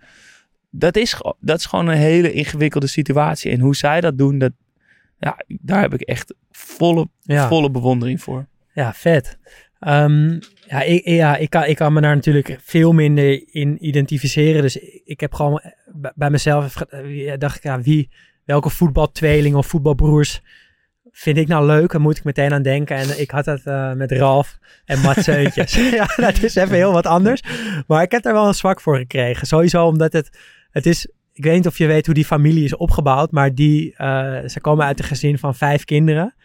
Dat 0.72 0.96
is, 0.96 1.22
dat 1.40 1.58
is 1.58 1.66
gewoon 1.66 1.88
een 1.88 1.98
hele 1.98 2.32
ingewikkelde 2.32 2.88
situatie. 2.88 3.52
En 3.52 3.60
hoe 3.60 3.76
zij 3.76 4.02
dat 4.02 4.18
doen, 4.18 4.38
dat, 4.38 4.52
ja, 5.20 5.38
daar 5.48 5.82
heb 5.82 5.94
ik 5.94 6.02
echt 6.02 6.34
volle, 6.52 7.08
Ja. 7.22 7.48
volle 7.48 7.72
bewondering 7.72 8.22
voor. 8.22 8.46
Ja, 8.74 8.94
vet. 8.94 9.38
Ehm, 9.80 10.40
ja, 10.68 10.82
ik, 10.82 11.06
ja 11.06 11.36
ik, 11.36 11.50
kan, 11.50 11.66
ik 11.66 11.76
kan 11.76 11.94
me 11.94 12.02
daar 12.02 12.16
natuurlijk 12.16 12.58
veel 12.62 12.94
minder 12.94 13.54
in 13.54 13.86
identificeren. 13.86 14.62
Dus 14.62 14.76
ik, 15.06 15.20
heb 15.20 15.34
gewoon 15.34 15.62
bij, 15.94 16.12
bij 16.16 16.30
mezelf 16.30 16.82
eh, 16.82 17.34
dacht 17.38 17.58
ik, 17.58 17.64
ja, 17.64 17.82
wie, 17.82 18.10
welke 18.46 18.70
voetbaltweeling 18.70 19.56
of 19.56 19.68
voetbalbroers 19.68 20.42
vind 21.12 21.38
ik 21.38 21.48
nou 21.48 21.66
leuk? 21.66 21.92
Daar 21.92 22.02
moet 22.02 22.18
ik 22.18 22.24
meteen 22.24 22.54
aan 22.54 22.62
denken. 22.62 22.96
En 22.96 23.20
ik 23.22 23.32
had 23.32 23.46
het 23.46 23.66
eh, 23.66 23.94
met 23.94 24.12
Ralf 24.12 24.58
en 24.86 25.00
Mats 25.00 25.26
ja, 26.00 26.06
dat 26.16 26.44
is 26.44 26.56
even 26.56 26.76
heel 26.76 26.92
wat 26.92 27.06
anders. 27.06 27.42
Maar 27.88 28.04
ik 28.04 28.12
heb 28.12 28.24
daar 28.24 28.34
wel 28.34 28.48
een 28.48 28.54
zwak 28.54 28.82
voor 28.82 28.98
gekregen. 28.98 29.48
Sowieso 29.48 29.86
omdat 29.86 30.14
het, 30.14 30.40
het 30.72 30.86
is... 30.86 31.08
Ik 31.34 31.44
weet 31.44 31.56
niet 31.56 31.68
of 31.68 31.78
je 31.78 31.88
weet 31.88 32.06
hoe 32.06 32.16
die 32.16 32.26
familie 32.26 32.64
is 32.64 32.76
opgebouwd, 32.76 33.32
maar 33.32 33.56
die, 33.56 33.96
eh, 33.96 34.48
ze 34.48 34.60
komen 34.62 34.86
uit 34.86 35.00
een 35.00 35.06
gezin 35.06 35.38
van 35.38 35.56
vijf 35.56 35.86
kinderen 35.86 36.36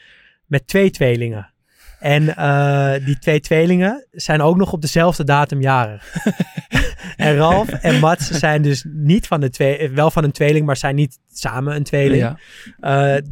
met 0.47 0.67
twee 0.67 0.91
tweelingen. 0.91 1.53
En 1.99 2.37
eh, 2.37 3.05
die 3.05 3.19
twee 3.19 3.41
tweelingen 3.41 4.07
zijn 4.11 4.41
ook 4.43 4.57
nog 4.57 4.73
op 4.73 4.81
dezelfde 4.81 5.25
datum 5.25 5.61
jarig. 5.61 6.17
en 7.17 7.37
Ralf 7.37 7.69
en 7.69 8.01
Mats 8.01 8.31
zijn 8.31 8.63
dus 8.63 8.85
niet 8.89 9.27
van 9.27 9.41
de 9.41 9.51
twee, 9.51 9.91
wel 9.91 10.11
van 10.11 10.25
een 10.25 10.33
tweeling, 10.33 10.67
maar 10.67 10.77
zijn 10.77 10.95
niet 10.95 11.19
samen 11.33 11.77
een 11.77 11.83
tweeling. 11.83 12.23
Ja. 12.23 12.37
Eh, 13.15 13.23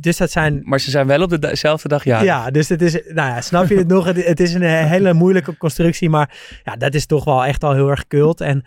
dus 0.00 0.16
dat 0.16 0.30
zijn 0.30 0.60
Maar 0.64 0.80
ze 0.80 0.90
zijn 0.90 1.06
wel 1.06 1.22
op 1.22 1.40
dezelfde 1.40 1.88
dag 1.88 2.04
ja, 2.04 2.22
ja. 2.22 2.50
dus 2.50 2.68
het 2.68 2.82
is, 2.82 2.92
nou 2.92 3.28
ja, 3.28 3.40
snap 3.40 3.68
je 3.68 3.76
het 3.76 3.88
nog? 3.88 4.04
Het, 4.04 4.24
het 4.26 4.40
is 4.40 4.54
een 4.54 4.62
he- 4.62 4.86
hele 4.86 5.12
moeilijke 5.12 5.56
constructie, 5.56 6.10
maar 6.10 6.60
ja, 6.64 6.76
dat 6.76 6.94
is 6.94 7.06
toch 7.06 7.24
wel 7.24 7.44
echt 7.44 7.64
al 7.64 7.74
heel 7.74 7.88
erg 7.88 8.06
kult. 8.06 8.40
En 8.40 8.64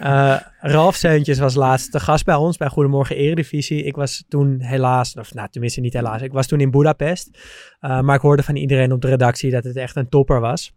eh, 0.00 0.36
Ralf 0.60 0.94
Seuntjes 0.94 1.38
was 1.38 1.54
laatst 1.54 1.92
de 1.92 2.00
gast 2.00 2.24
bij 2.24 2.34
ons 2.34 2.56
bij 2.56 2.68
Goedemorgen 2.68 3.16
Eredivisie. 3.16 3.84
Ik 3.84 3.96
was 3.96 4.24
toen 4.28 4.60
helaas, 4.60 5.14
of 5.14 5.34
nou 5.34 5.48
tenminste 5.50 5.80
niet 5.80 5.92
helaas, 5.92 6.22
ik 6.22 6.32
was 6.32 6.46
toen 6.46 6.60
in 6.60 6.70
Budapest. 6.70 7.38
Eh, 7.80 8.00
maar 8.00 8.16
ik 8.16 8.22
hoorde 8.22 8.42
van 8.42 8.56
iedereen 8.56 8.92
op 8.92 9.00
de 9.00 9.08
redactie 9.08 9.50
dat 9.50 9.64
het 9.64 9.76
echt 9.76 9.96
een 9.96 10.08
topper 10.08 10.40
was. 10.40 10.72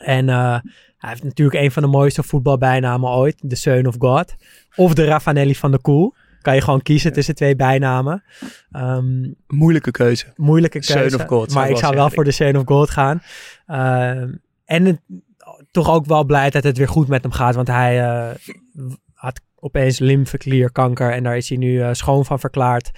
En 0.00 0.28
eh, 0.28 0.58
hij 0.96 1.10
heeft 1.10 1.24
natuurlijk 1.24 1.62
een 1.64 1.70
van 1.70 1.82
de 1.82 1.88
mooiste 1.88 2.22
voetbalbijnamen 2.22 3.10
ooit, 3.10 3.50
de 3.50 3.56
Son 3.56 3.86
of 3.86 3.94
God. 3.98 4.34
Of 4.76 4.94
de 4.94 5.04
Raffanelli 5.04 5.54
van 5.54 5.70
de 5.70 5.80
Koel. 5.80 6.14
Kan 6.42 6.54
je 6.54 6.60
gewoon 6.60 6.82
kiezen 6.82 7.12
tussen 7.12 7.34
twee 7.34 7.56
bijnamen. 7.56 8.22
Ehm, 8.70 9.30
Moeilijke 9.46 9.90
keuze. 9.90 10.26
moeilijke 10.36 10.78
keuze. 10.80 11.16
of 11.16 11.26
zou 11.28 11.46
maar 11.54 11.70
ik 11.70 11.76
zou 11.76 11.94
wel 11.94 12.10
voor 12.10 12.24
de 12.24 12.30
Son 12.30 12.56
of 12.56 12.62
God 12.66 12.90
gaan. 12.90 13.22
Ehm, 13.66 14.32
en 14.64 14.84
het- 14.84 15.00
toch 15.70 15.90
ook 15.90 16.06
wel 16.06 16.24
blij 16.24 16.50
dat 16.50 16.62
het 16.64 16.78
weer 16.78 16.88
goed 16.88 17.08
met 17.08 17.22
hem 17.22 17.32
gaat. 17.32 17.54
Want 17.54 17.68
hij 17.68 18.00
eh, 18.00 18.30
had 19.14 19.40
opeens 19.56 19.98
lymfeklierkanker. 19.98 21.12
En 21.12 21.22
daar 21.22 21.36
is 21.36 21.48
hij 21.48 21.58
nu 21.58 21.80
eh, 21.82 21.88
schoon 21.92 22.24
van 22.24 22.38
verklaard. 22.40 22.90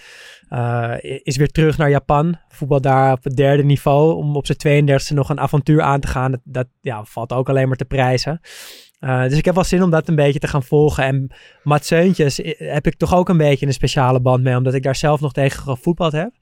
Eh, 0.48 0.94
is 1.22 1.36
weer 1.36 1.50
terug 1.50 1.78
naar 1.78 1.90
Japan. 1.90 2.36
Voetbal 2.48 2.80
daar 2.80 3.12
op 3.12 3.24
het 3.24 3.36
derde 3.36 3.62
niveau. 3.64 4.14
Om 4.14 4.36
op 4.36 4.46
zijn 4.46 4.58
32e 4.58 5.14
nog 5.14 5.28
een 5.28 5.40
avontuur 5.40 5.82
aan 5.82 6.00
te 6.00 6.08
gaan. 6.08 6.30
Dat, 6.30 6.40
dat 6.44 6.66
ja, 6.80 7.04
valt 7.04 7.32
ook 7.32 7.48
alleen 7.48 7.68
maar 7.68 7.76
te 7.76 7.84
prijzen. 7.84 8.40
Eh, 9.02 9.22
dus 9.22 9.38
ik 9.38 9.44
heb 9.44 9.54
wel 9.54 9.64
zin 9.64 9.82
om 9.82 9.90
dat 9.90 10.08
een 10.08 10.14
beetje 10.14 10.38
te 10.38 10.46
gaan 10.46 10.62
volgen. 10.62 11.04
En 11.04 11.30
Mats 11.62 11.86
Seuntjes 11.86 12.40
eh, 12.40 12.72
heb 12.72 12.86
ik 12.86 12.94
toch 12.94 13.14
ook 13.14 13.28
een 13.28 13.36
beetje 13.36 13.66
een 13.66 13.72
speciale 13.72 14.20
band 14.20 14.42
mee. 14.42 14.56
Omdat 14.56 14.74
ik 14.74 14.82
daar 14.82 14.96
zelf 14.96 15.20
nog 15.20 15.32
tegen 15.32 15.62
gevoetbald 15.62 16.12
heb. 16.12 16.32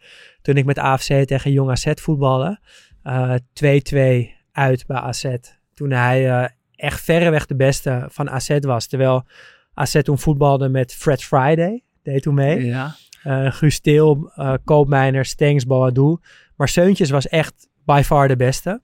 Toen 0.43 0.57
ik 0.57 0.65
met 0.65 0.79
AFC 0.79 1.25
tegen 1.25 1.53
Jong 1.53 1.71
AZ 1.71 1.87
voetbalde. 1.95 2.61
Eh, 3.03 3.35
2-2 3.53 4.35
uit 4.53 4.87
bij 4.87 4.97
AZ. 4.97 5.35
Toen 5.75 5.91
hij 5.91 6.31
eh, 6.31 6.49
echt 6.75 7.01
verreweg 7.01 7.47
de 7.47 7.57
beste 7.57 8.07
van 8.09 8.31
AZ 8.31 8.59
was. 8.61 8.87
Terwijl 8.87 9.27
AZ 9.75 10.03
toen 10.03 10.19
voetbalde 10.19 10.69
met 10.69 10.95
Fred 10.95 11.25
Friday. 11.25 11.83
Deed 12.03 12.23
toen 12.23 12.35
mee. 12.35 12.65
Ja. 12.65 12.95
Eh 13.23 13.53
Guus 13.53 13.81
eh 13.81 14.55
Koopmijner, 14.65 15.25
Stengs, 15.25 15.67
Boadou. 15.67 16.19
Maar 16.57 16.69
Seuntjes 16.69 17.11
was 17.11 17.29
echt 17.29 17.69
by 17.85 18.03
far 18.05 18.29
de 18.29 18.37
beste. 18.37 18.81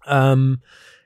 Ehm, 0.00 0.54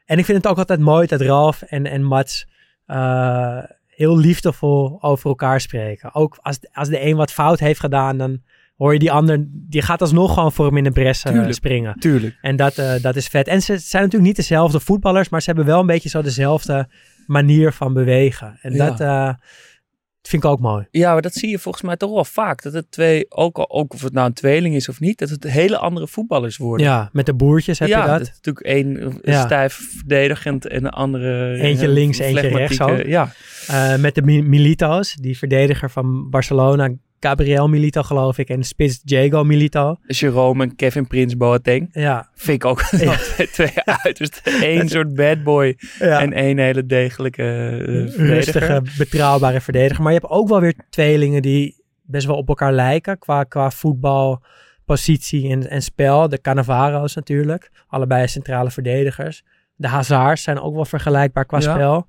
en 0.07 0.19
ik 0.19 0.25
vind 0.25 0.39
het 0.39 0.47
ook 0.47 0.59
altijd 0.59 0.81
mooi 0.81 1.07
dat 1.07 1.21
Ralf 1.21 1.63
en, 1.63 1.87
en 1.87 2.03
Mats 2.03 2.47
eh, 2.87 3.59
heel 3.87 4.17
liefdevol 4.19 4.99
over 5.03 5.29
elkaar 5.29 5.61
spreken. 5.61 6.15
Ook 6.15 6.39
als, 6.43 6.59
als 6.73 6.89
de 6.89 7.05
een 7.07 7.17
wat 7.17 7.33
fout 7.33 7.59
heeft 7.59 7.81
gedaan, 7.81 8.19
dan 8.19 8.41
hoor 8.77 8.93
je 8.93 8.99
die 8.99 9.13
ander, 9.13 9.45
die 9.49 9.83
gaat 9.83 10.01
alsnog 10.01 10.35
gewoon 10.35 10.53
voor 10.53 10.67
hem 10.67 10.77
in 10.77 10.85
de 10.85 10.91
bres 10.91 11.23
eh, 11.25 11.33
Tuurlijk. 11.33 11.55
springen. 11.55 11.99
Tuurlijk. 11.99 12.39
En 12.41 12.57
dat, 12.57 12.79
eh, 12.79 13.03
dat 13.03 13.17
is 13.17 13.27
vet. 13.27 13.47
En 13.49 13.63
ze 13.63 13.79
zijn 13.79 14.03
natuurlijk 14.03 14.29
niet 14.29 14.37
dezelfde 14.37 14.81
voetballers, 14.81 15.29
maar 15.29 15.41
ze 15.41 15.47
hebben 15.47 15.67
wel 15.67 15.81
een 15.81 15.87
beetje 15.87 16.09
zo 16.09 16.23
dezelfde 16.23 16.89
manier 17.27 17.73
van 17.73 17.93
bewegen. 17.93 18.59
En 18.63 18.73
Ja. 18.75 18.91
dat 18.91 19.37
vind 20.29 20.45
ik 20.45 20.51
ook 20.51 20.61
mooi. 20.61 20.87
Ja, 20.91 21.13
maar 21.13 21.23
dat 21.23 21.35
zie 21.35 21.51
je 21.51 21.59
volgens 21.59 21.85
mij 21.85 21.97
toch 21.97 22.13
wel 22.13 22.25
vaak. 22.25 22.63
Dat 22.63 22.73
het 22.73 22.91
twee, 22.91 23.27
ook, 23.29 23.57
al, 23.59 23.71
ook 23.71 23.95
of 23.95 24.03
het 24.03 24.13
nou 24.13 24.27
een 24.27 24.33
tweeling 24.33 24.75
is 24.75 24.89
of 24.89 25.01
niet, 25.01 25.19
dat 25.19 25.29
het 25.29 25.45
hele 25.45 25.79
andere 25.79 26.07
voetballers 26.09 26.57
worden. 26.57 26.87
Ja, 26.87 27.09
met 27.13 27.27
de 27.27 27.35
boertjes 27.35 27.79
heb 27.79 27.89
ja, 27.89 28.03
je 28.05 28.11
dat. 28.11 28.21
is 28.21 28.29
natuurlijk 28.29 28.67
één 28.67 29.21
Ja. 29.23 29.45
stijf 29.45 29.75
verdedigend 29.97 30.67
en 30.67 30.83
de 30.83 30.91
andere... 30.91 31.55
Eentje 31.61 31.87
eh, 31.87 31.93
links, 31.93 32.19
eentje 32.19 32.49
rechts 32.49 32.81
ook. 32.81 33.03
Ja, 33.07 33.33
Eh, 33.67 33.97
met 33.97 34.15
de 34.15 34.23
Mi- 34.23 34.43
Milito's, 34.43 35.15
die 35.15 35.39
verdediger 35.39 35.91
van 35.91 36.31
Barcelona, 36.31 36.91
Gabriel 37.21 37.69
Milito 37.69 38.03
geloof 38.03 38.39
ik, 38.39 38.49
en 38.49 38.65
spits 38.65 39.03
Diego 39.03 39.45
Milito. 39.45 39.97
Jerome 40.07 40.63
en 40.65 40.77
Kevin 40.77 41.07
Prins 41.07 41.37
Boateng. 41.37 41.89
Ja, 41.93 42.29
Vind 42.35 42.63
ik 42.63 42.65
ook 42.65 42.81
Ja. 42.91 43.17
twee, 43.53 43.73
uiterst. 43.85 44.41
Eén 44.45 44.89
soort 44.95 45.15
bad 45.15 45.43
boy 45.43 45.77
ja. 45.99 46.21
en 46.21 46.33
één 46.33 46.59
hele 46.59 46.87
degelijke 46.87 47.43
verdediger. 47.43 48.27
rustige, 48.29 48.83
betrouwbare 48.99 49.61
verdediger. 49.61 50.03
Maar 50.03 50.13
je 50.13 50.19
hebt 50.19 50.33
ook 50.33 50.49
wel 50.49 50.61
weer 50.61 50.75
tweelingen 50.91 51.43
die 51.43 51.85
best 52.03 52.27
wel 52.27 52.37
op 52.37 52.49
elkaar 52.49 52.73
lijken 52.73 53.19
qua, 53.19 53.45
qua 53.45 53.71
voetbal, 53.71 54.43
positie 54.85 55.51
en, 55.51 55.71
en 55.71 55.83
spel. 55.83 56.29
De 56.29 56.41
Cannavaro's 56.41 57.15
natuurlijk, 57.15 57.71
allebei 57.89 58.29
centrale 58.29 58.71
verdedigers. 58.71 59.43
De 59.77 59.89
Hazards 59.89 60.43
zijn 60.43 60.61
ook 60.61 60.75
wel 60.75 60.85
vergelijkbaar 60.85 61.45
qua 61.45 61.59
Ja. 61.61 61.75
spel. 61.75 62.07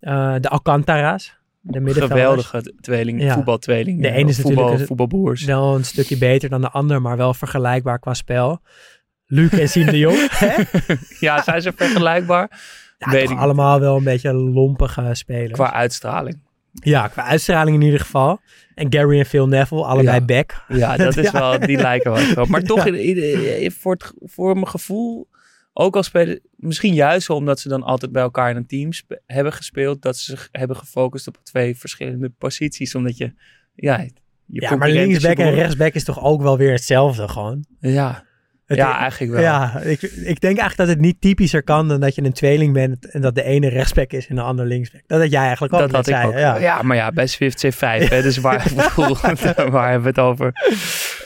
Eh, 0.00 0.34
de 0.40 0.48
Alcantara's, 0.48 1.38
de 1.60 1.80
middenvelders. 1.80 2.46
Geweldige 2.46 2.74
tweeling, 2.80 3.22
Ja. 3.22 3.34
voetbaltweeling. 3.34 4.02
De 4.02 4.08
eh, 4.08 4.16
ene 4.16 4.28
is 4.28 4.36
voetbal, 4.36 4.54
natuurlijk 4.62 4.86
voetbalboers. 4.86 5.44
Wel 5.44 5.74
een 5.76 5.84
stukje 5.84 6.18
beter 6.18 6.48
dan 6.48 6.60
de 6.60 6.70
ander, 6.70 7.02
maar 7.02 7.16
wel 7.16 7.34
vergelijkbaar 7.34 7.98
qua 7.98 8.14
spel. 8.14 8.60
Luc 9.26 9.50
en 9.52 9.68
Siem 9.68 9.86
de 9.86 9.98
Jong. 9.98 10.28
Ja, 11.20 11.42
zijn 11.42 11.62
ze 11.62 11.72
vergelijkbaar? 11.76 12.60
Ja, 12.98 13.10
Weet 13.10 13.30
ik. 13.30 13.38
allemaal 13.38 13.80
wel 13.80 13.96
een 13.96 14.04
beetje 14.04 14.32
lompige 14.34 15.08
spelers. 15.12 15.52
Qua 15.52 15.72
uitstraling. 15.72 16.38
Ja, 16.72 17.08
qua 17.08 17.24
uitstraling 17.24 17.76
in 17.76 17.82
ieder 17.82 18.00
geval. 18.00 18.40
En 18.74 18.86
Gary 18.92 19.18
en 19.18 19.26
Phil 19.26 19.48
Neville, 19.48 19.84
allebei 19.84 20.18
Ja. 20.18 20.24
back. 20.24 20.64
Ja, 20.68 20.96
dat 20.96 21.16
is 21.16 21.30
Ja. 21.30 21.38
wel, 21.40 21.58
die 21.58 21.76
lijken 21.76 22.34
wel. 22.34 22.44
Maar 22.46 22.62
toch, 22.72 22.84
Ja. 22.84 22.92
in- 22.92 23.16
in- 23.16 23.60
in- 23.62 23.70
voor, 23.72 23.92
het, 23.92 24.12
voor 24.18 24.54
mijn 24.54 24.68
gevoel, 24.68 25.28
ook 25.72 25.96
al 25.96 26.02
spelen, 26.02 26.40
misschien 26.56 26.94
juist 26.94 27.28
wel 27.28 27.36
omdat 27.36 27.60
ze 27.60 27.68
dan 27.68 27.82
altijd 27.82 28.12
bij 28.12 28.22
elkaar 28.22 28.50
in 28.50 28.56
een 28.56 28.66
team 28.66 28.90
hebben 29.26 29.52
gespeeld, 29.52 30.02
dat 30.02 30.16
ze 30.16 30.24
zich 30.24 30.48
hebben 30.52 30.76
gefocust 30.76 31.26
op 31.28 31.38
twee 31.42 31.76
verschillende 31.76 32.30
posities. 32.38 32.94
Omdat 32.94 33.16
je, 33.16 33.32
ja, 33.74 33.98
je 34.00 34.10
Ja, 34.46 34.76
maar 34.76 34.88
linksback 34.88 35.38
en 35.38 35.54
rechtsback 35.54 35.92
is 35.92 36.04
toch 36.04 36.22
ook 36.22 36.42
wel 36.42 36.58
weer 36.58 36.72
hetzelfde 36.72 37.28
gewoon. 37.28 37.64
Ja, 37.80 38.24
Het- 38.66 38.78
ja, 38.78 38.98
eigenlijk 38.98 39.32
wel. 39.32 39.42
Ja, 39.42 39.78
ik, 39.80 40.02
ik 40.02 40.40
denk 40.40 40.58
eigenlijk 40.58 40.76
dat 40.76 40.88
het 40.88 41.00
niet 41.00 41.20
typischer 41.20 41.62
kan 41.62 41.88
dan 41.88 42.00
dat 42.00 42.14
je 42.14 42.22
een 42.24 42.32
tweeling 42.32 42.72
bent 42.72 43.10
en 43.10 43.20
dat 43.20 43.34
de 43.34 43.42
ene 43.42 43.68
rechtsback 43.68 44.12
is 44.12 44.26
en 44.26 44.34
de 44.34 44.42
ander 44.42 44.66
linksback. 44.66 45.02
Dat 45.06 45.20
had 45.20 45.30
jij 45.30 45.42
eigenlijk 45.42 45.74
ook 45.74 45.80
dat 45.80 45.90
had 45.92 46.06
ik 46.06 46.24
ook. 46.26 46.32
Ja. 46.32 46.56
Ja. 46.58 46.82
maar 46.82 46.96
ja, 46.96 47.12
bij 47.12 47.26
Swift 47.26 47.66
C5, 47.66 47.78
hè, 48.08 48.22
dus 48.22 48.36
waar, 48.36 48.72
waar 49.70 49.90
hebben 49.90 50.02
we 50.02 50.08
het 50.08 50.18
over? 50.18 50.52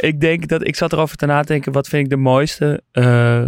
Ik 0.00 0.20
denk 0.20 0.48
dat, 0.48 0.66
ik 0.66 0.76
zat 0.76 0.92
erover 0.92 1.16
te 1.16 1.26
nadenken, 1.26 1.72
wat 1.72 1.88
vind 1.88 2.04
ik 2.04 2.10
de 2.10 2.16
mooiste 2.16 2.82
eh, 2.92 3.44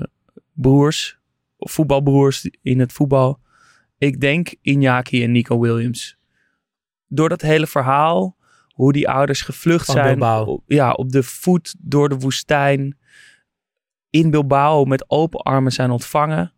broers, 0.56 1.18
of 1.56 1.72
voetbalbroers 1.72 2.50
in 2.62 2.80
het 2.80 2.92
voetbal? 2.92 3.40
Ik 3.98 4.20
denk 4.20 4.54
Iñaki 4.54 5.22
en 5.22 5.32
Nico 5.32 5.60
Williams. 5.60 6.16
Door 7.08 7.28
dat 7.28 7.40
hele 7.40 7.66
verhaal, 7.66 8.36
hoe 8.68 8.92
die 8.92 9.08
ouders 9.08 9.42
gevlucht 9.42 9.86
Van 9.86 9.94
zijn. 9.94 10.18
Bilbao. 10.18 10.62
Ja, 10.66 10.92
op 10.92 11.12
de 11.12 11.22
voet 11.22 11.74
door 11.78 12.08
de 12.08 12.18
woestijn. 12.18 12.98
In 14.10 14.30
Bilbao 14.30 14.84
met 14.84 15.10
open 15.10 15.40
armen 15.40 15.72
zijn 15.72 15.90
ontvangen. 15.90 16.52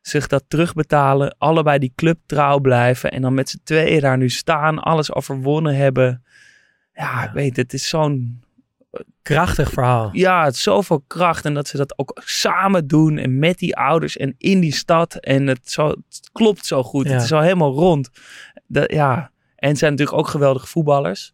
Zich 0.00 0.26
dat 0.26 0.44
terugbetalen. 0.48 1.34
Allebei 1.38 1.78
die 1.78 1.92
club 1.94 2.18
trouw 2.26 2.58
blijven. 2.58 3.10
En 3.10 3.22
dan 3.22 3.34
met 3.34 3.48
z'n 3.48 3.60
tweeën 3.64 4.00
daar 4.00 4.16
nu 4.16 4.28
staan. 4.28 4.78
Alles 4.78 5.12
overwonnen 5.12 5.76
hebben. 5.76 6.24
Ja, 6.92 7.24
ik 7.24 7.30
weet 7.30 7.56
het. 7.56 7.72
is 7.72 7.88
zo'n 7.88 8.42
Krachtig 9.22 9.70
verhaal. 9.70 10.08
ja, 10.12 10.44
het 10.44 10.56
zoveel 10.56 11.04
kracht. 11.06 11.44
En 11.44 11.54
dat 11.54 11.68
ze 11.68 11.76
dat 11.76 11.98
ook 11.98 12.20
samen 12.24 12.86
doen. 12.86 13.18
En 13.18 13.38
met 13.38 13.58
die 13.58 13.76
ouders 13.76 14.16
en 14.16 14.34
in 14.38 14.60
die 14.60 14.74
stad. 14.74 15.14
En 15.14 15.46
het, 15.46 15.70
zo, 15.70 15.88
het 15.88 16.28
klopt 16.32 16.66
zo 16.66 16.82
goed. 16.82 17.06
Ja. 17.06 17.12
Het 17.12 17.22
is 17.22 17.32
al 17.32 17.40
helemaal 17.40 17.72
rond. 17.72 18.10
Dat, 18.66 18.92
ja. 18.92 19.30
En 19.56 19.68
het 19.68 19.78
zijn 19.78 19.90
natuurlijk 19.90 20.18
ook 20.18 20.28
geweldige 20.28 20.66
voetballers. 20.66 21.32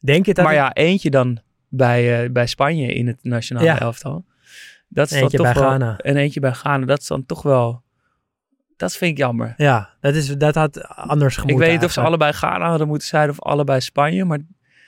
Denk 0.00 0.26
je 0.26 0.34
dat 0.34 0.44
maar 0.44 0.54
ja, 0.54 0.72
eentje 0.74 1.10
dan 1.10 1.38
bij, 1.68 2.24
eh, 2.24 2.30
bij 2.30 2.46
Spanje 2.46 2.92
in 2.94 3.06
het 3.06 3.18
nationale 3.22 3.66
Ja. 3.66 3.78
elftal. 3.80 4.24
Dat 4.88 5.10
is 5.10 5.20
Eentje 5.20 5.36
dan 5.36 5.46
toch 5.46 5.54
bij 5.54 5.62
wel, 5.62 5.72
Ghana. 5.78 5.96
En 5.98 6.16
eentje 6.16 6.40
bij 6.40 6.52
Ghana. 6.52 6.86
Dat 6.86 7.00
is 7.00 7.06
dan 7.06 7.26
toch 7.26 7.42
wel... 7.42 7.82
Dat 8.76 8.96
vind 8.96 9.10
ik 9.10 9.18
jammer. 9.18 9.54
Ja, 9.56 9.90
dat, 10.00 10.14
is, 10.14 10.36
dat 10.36 10.54
had 10.54 10.84
anders 10.88 11.34
ik 11.34 11.40
gemoeten. 11.40 11.66
weet 11.66 11.76
niet 11.76 11.84
of 11.84 11.92
ze 11.92 12.00
allebei 12.00 12.32
Ghana 12.32 12.68
hadden 12.68 12.86
moeten 12.88 13.08
zijn 13.08 13.30
of 13.30 13.40
allebei 13.42 13.80
Spanje. 13.80 14.24
Maar 14.24 14.38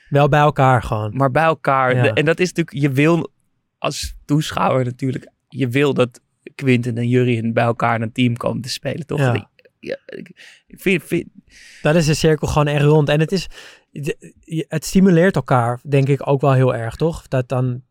Wel 0.09 0.29
bij 0.29 0.41
elkaar 0.41 0.83
gewoon. 0.83 1.17
maar 1.17 1.31
bij 1.31 1.43
elkaar. 1.45 1.97
Ja. 1.97 2.15
En 2.15 2.25
dat 2.25 2.41
is 2.41 2.53
natuurlijk, 2.53 2.77
je 2.77 2.91
wil 2.91 3.31
als 3.79 4.15
toeschouwer 4.25 4.85
natuurlijk, 4.85 5.29
je 5.49 5.69
wil 5.69 5.95
dat 5.95 6.21
Quinten 6.55 6.97
en 6.99 7.09
Jurien 7.09 7.53
bij 7.53 7.65
elkaar 7.65 7.95
in 7.95 8.03
een 8.03 8.13
team 8.13 8.37
komen 8.37 8.63
te 8.63 8.69
spelen, 8.69 9.07
toch? 9.07 9.19
Ja. 9.19 9.51
Ja, 9.81 9.97
ik, 10.07 10.31
vind, 10.67 11.03
vind- 11.03 11.29
Dat 11.83 11.95
is 11.95 12.07
de 12.07 12.15
cirkel 12.15 12.49
gewoon 12.49 12.67
echt 12.67 12.85
rond. 12.85 13.09
En 13.09 13.21
het 13.21 13.33
is, 13.33 13.47
het 14.69 14.85
stimuleert 14.85 15.37
elkaar, 15.37 15.81
denk 15.89 16.09
ik 16.09 16.29
ook 16.29 16.41
wel 16.41 16.53
heel 16.53 16.75
erg, 16.75 16.95
toch? 16.97 17.29
Dat 17.29 17.49
dan, 17.49 17.83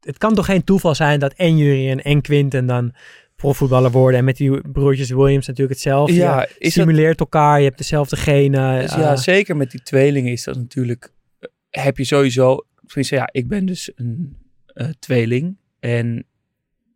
het 0.00 0.18
kan 0.18 0.34
toch 0.34 0.44
geen 0.44 0.64
toeval 0.64 0.94
zijn 0.94 1.20
dat 1.20 1.32
en 1.32 1.56
Jurien 1.56 2.02
en 2.02 2.20
Quinten 2.20 2.66
dan 2.66 2.94
profvoetballer 3.36 3.90
worden. 3.90 4.18
En 4.18 4.24
met 4.24 4.36
die 4.36 4.68
broertjes 4.70 5.10
Williams 5.10 5.46
natuurlijk 5.46 5.74
hetzelfde. 5.74 6.14
ja, 6.14 6.36
dat, 6.36 6.48
stimuleert 6.58 7.20
elkaar, 7.20 7.58
je 7.58 7.64
hebt 7.64 7.78
dezelfde 7.78 8.16
genen. 8.16 8.80
dus 8.80 8.92
eh, 8.92 8.98
ja, 8.98 9.16
zeker 9.16 9.56
met 9.56 9.70
die 9.70 9.82
tweelingen 9.82 10.32
is 10.32 10.44
dat 10.44 10.56
natuurlijk, 10.56 11.04
eh, 11.04 11.10
heb 11.82 11.98
je 11.98 12.04
sowieso, 12.04 12.66
ja, 12.86 13.28
ik 13.32 13.48
ben 13.48 13.66
dus 13.66 13.92
een 13.94 14.36
eh, 14.66 14.88
tweeling 14.98 15.56
en 15.80 16.26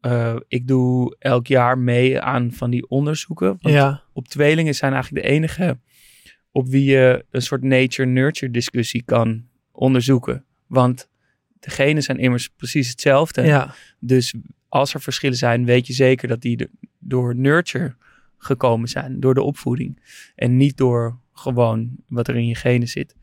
eh, 0.01 0.37
ik 0.49 0.67
doe 0.69 1.17
elk 1.19 1.47
jaar 1.47 1.79
mee 1.79 2.21
aan 2.21 2.53
van 2.53 2.71
die 2.71 2.89
onderzoeken. 2.89 3.47
Want 3.61 3.75
ja, 3.75 4.03
op 4.13 4.29
tweelingen 4.29 4.75
zijn 4.75 4.93
eigenlijk 4.93 5.25
de 5.25 5.31
enige 5.31 5.79
op 6.53 6.69
wie 6.69 6.85
je 6.85 7.25
een 7.31 7.43
soort 7.43 7.63
nature-nurture 7.63 8.53
discussie 8.53 9.03
kan 9.03 9.47
onderzoeken. 9.73 10.45
Want 10.67 11.09
de 11.61 11.71
genen 11.71 12.03
zijn 12.03 12.19
immers 12.19 12.49
precies 12.49 12.89
hetzelfde. 12.89 13.43
ja, 13.43 13.75
Dus 13.99 14.35
als 14.69 14.95
er 14.95 15.01
verschillen 15.01 15.37
zijn, 15.37 15.65
weet 15.65 15.87
je 15.87 15.93
zeker 15.93 16.29
dat 16.29 16.41
die 16.41 16.57
de- 16.57 16.71
door 16.99 17.35
nurture 17.37 17.95
gekomen 18.39 18.89
zijn, 18.89 19.21
door 19.21 19.35
de 19.35 19.43
opvoeding. 19.43 20.03
En 20.35 20.57
niet 20.57 20.77
door 20.77 21.19
gewoon 21.33 21.91
wat 22.09 22.29
er 22.29 22.37
in 22.37 22.47
je 22.47 22.55
genen 22.55 22.89
zit. 22.89 23.15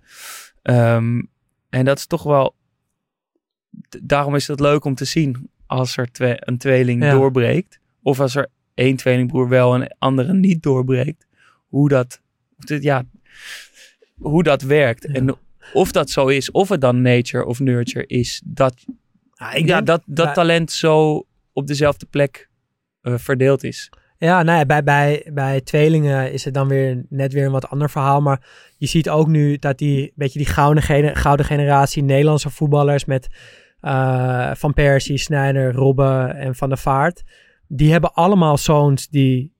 Ehm, 0.61 1.21
en 1.69 1.85
dat 1.85 1.97
is 1.97 2.05
toch 2.05 2.23
wel. 2.23 2.55
Daarom 4.03 4.35
is 4.35 4.47
het 4.47 4.59
leuk 4.59 4.83
om 4.85 4.95
te 4.95 5.05
zien 5.05 5.49
als 5.65 5.97
er 5.97 6.11
twee, 6.11 6.35
een 6.39 6.57
tweeling 6.57 7.03
Ja. 7.03 7.11
doorbreekt. 7.11 7.79
Of 8.01 8.19
als 8.19 8.35
er 8.35 8.47
één 8.73 8.95
tweelingbroer 8.95 9.49
wel 9.49 9.73
en 9.73 9.79
de 9.79 9.95
andere 9.99 10.33
niet 10.33 10.63
doorbreekt. 10.63 11.27
Hoe 11.67 11.89
dat, 11.89 12.21
ja, 12.79 13.03
hoe 14.17 14.43
dat 14.43 14.61
werkt. 14.61 15.03
Ja. 15.07 15.13
En 15.13 15.35
of 15.73 15.91
dat 15.91 16.09
zo 16.09 16.27
is, 16.27 16.51
of 16.51 16.69
het 16.69 16.81
dan 16.81 17.01
nature 17.01 17.45
of 17.45 17.59
nurture 17.59 18.05
is, 18.07 18.41
dat 18.45 18.85
Ja, 19.33 19.51
ik 19.51 19.65
ja, 19.67 19.75
denk- 19.75 19.85
dat, 19.87 20.01
dat 20.05 20.33
talent 20.33 20.71
zo 20.71 21.25
op 21.53 21.67
dezelfde 21.67 22.05
plek 22.05 22.49
eh, 23.01 23.17
verdeeld 23.17 23.63
is. 23.63 23.89
Ja, 24.17 24.43
nou 24.43 24.57
ja, 24.57 24.65
bij, 24.65 24.83
bij, 24.83 25.29
bij 25.33 25.61
tweelingen 25.61 26.31
is 26.31 26.45
het 26.45 26.53
dan 26.53 26.67
weer 26.67 27.05
net 27.09 27.33
weer 27.33 27.45
een 27.45 27.51
wat 27.51 27.69
ander 27.69 27.89
verhaal. 27.89 28.21
Maar 28.21 28.47
je 28.77 28.87
ziet 28.87 29.09
ook 29.09 29.27
nu 29.27 29.57
dat 29.57 29.77
die, 29.77 30.11
beetje 30.15 30.39
die 30.39 30.47
gouden, 30.47 30.83
gene- 30.83 31.15
gouden 31.15 31.45
generatie 31.45 32.03
Nederlandse 32.03 32.49
voetballers 32.49 33.05
met 33.05 33.27
eh, 33.79 34.51
Van 34.53 34.73
Persie, 34.73 35.17
Snijder, 35.17 35.73
Robben 35.73 36.35
en 36.35 36.55
Van 36.55 36.69
der 36.69 36.77
Vaart. 36.77 37.23
Die 37.67 37.91
hebben 37.91 38.13
allemaal 38.13 38.57
zoons 38.57 39.07
die 39.07 39.55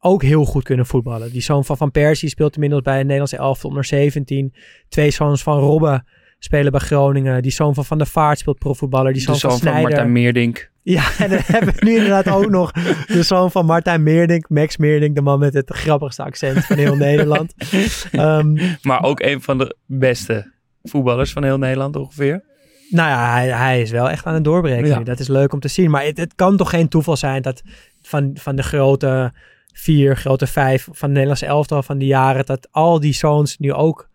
ook 0.00 0.22
heel 0.22 0.44
goed 0.44 0.62
kunnen 0.62 0.86
voetballen. 0.86 1.32
Die 1.32 1.40
zoon 1.40 1.64
van 1.64 1.76
Van 1.76 1.90
Persie 1.90 2.28
speelt 2.28 2.54
inmiddels 2.54 2.82
bij 2.82 2.92
het 2.94 3.02
Nederlandse 3.02 3.36
elftal 3.36 3.70
onder 3.70 3.84
17. 3.84 4.54
Twee 4.88 5.10
zoons 5.10 5.42
van 5.42 5.58
Robben 5.58 6.06
spelen 6.38 6.72
bij 6.72 6.80
Groningen. 6.80 7.42
Die 7.42 7.50
zoon 7.50 7.74
van 7.74 7.84
Van 7.84 7.98
der 7.98 8.06
Vaart 8.06 8.38
speelt 8.38 8.58
profvoetballer. 8.58 9.12
Die 9.12 9.20
De 9.20 9.26
zoon, 9.26 9.36
zoon 9.36 9.50
van 9.50 9.58
van 9.60 9.68
Snijder. 9.68 9.88
Martijn 9.90 10.12
Meerdink. 10.12 10.70
Ja, 10.88 11.10
en 11.18 11.30
dan 11.30 11.40
hebben 11.42 11.74
we 11.74 11.84
nu 11.84 11.94
inderdaad 11.94 12.28
ook 12.28 12.48
nog 12.48 12.72
de 13.06 13.22
zoon 13.22 13.50
van 13.50 13.66
Martijn 13.66 14.02
Meerdink, 14.02 14.48
Max 14.48 14.76
Meerdink, 14.76 15.14
de 15.14 15.22
man 15.22 15.38
met 15.38 15.54
het 15.54 15.70
grappigste 15.70 16.22
accent 16.22 16.64
van 16.64 16.76
heel 16.76 16.96
Nederland. 16.96 17.54
Ehm, 18.12 18.76
Maar 18.82 19.02
ook 19.02 19.20
een 19.20 19.42
van 19.42 19.58
de 19.58 19.76
beste 19.86 20.52
voetballers 20.82 21.32
van 21.32 21.44
heel 21.44 21.58
Nederland 21.58 21.96
ongeveer. 21.96 22.44
nou 22.90 23.08
ja, 23.08 23.32
hij, 23.32 23.48
hij 23.48 23.80
is 23.80 23.90
wel 23.90 24.10
echt 24.10 24.24
aan 24.26 24.34
het 24.34 24.44
doorbreken 24.44 24.86
Ja. 24.86 25.00
Dat 25.00 25.18
is 25.18 25.28
leuk 25.28 25.52
om 25.52 25.60
te 25.60 25.68
zien. 25.68 25.90
Maar 25.90 26.04
het, 26.04 26.18
het 26.18 26.34
kan 26.34 26.56
toch 26.56 26.70
geen 26.70 26.88
toeval 26.88 27.16
zijn 27.16 27.42
dat 27.42 27.62
van, 28.02 28.30
van 28.34 28.56
de 28.56 28.62
grote 28.62 29.32
vier, 29.72 30.16
grote 30.16 30.46
vijf 30.46 30.82
van 30.84 30.94
het 31.00 31.10
Nederlandse 31.10 31.46
elftal 31.46 31.82
van 31.82 31.98
die 31.98 32.08
jaren, 32.08 32.46
dat 32.46 32.68
al 32.70 33.00
die 33.00 33.14
zoons 33.14 33.58
nu 33.58 33.72
ook 33.72 34.08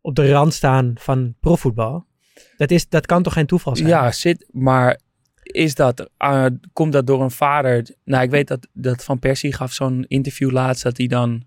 op 0.00 0.14
de 0.14 0.30
rand 0.30 0.54
staan 0.54 0.92
van 0.94 1.34
profvoetbal. 1.40 2.06
Dat, 2.56 2.70
is, 2.70 2.88
dat 2.88 3.06
kan 3.06 3.22
toch 3.22 3.32
geen 3.32 3.46
toeval 3.46 3.76
zijn? 3.76 3.88
Ja, 3.88 4.12
zit, 4.12 4.48
maar 4.50 5.00
is 5.52 5.74
dat, 5.74 6.10
eh, 6.16 6.46
komt 6.72 6.92
dat 6.92 7.06
door 7.06 7.22
een 7.22 7.30
vader? 7.30 7.86
Nou, 8.04 8.22
ik 8.22 8.30
weet 8.30 8.48
dat, 8.48 8.68
dat 8.72 9.04
Van 9.04 9.18
Persie 9.18 9.52
gaf 9.52 9.72
zo'n 9.72 10.04
interview 10.08 10.50
laatst 10.50 10.82
dat 10.82 10.96
hij 10.96 11.06
dan, 11.06 11.42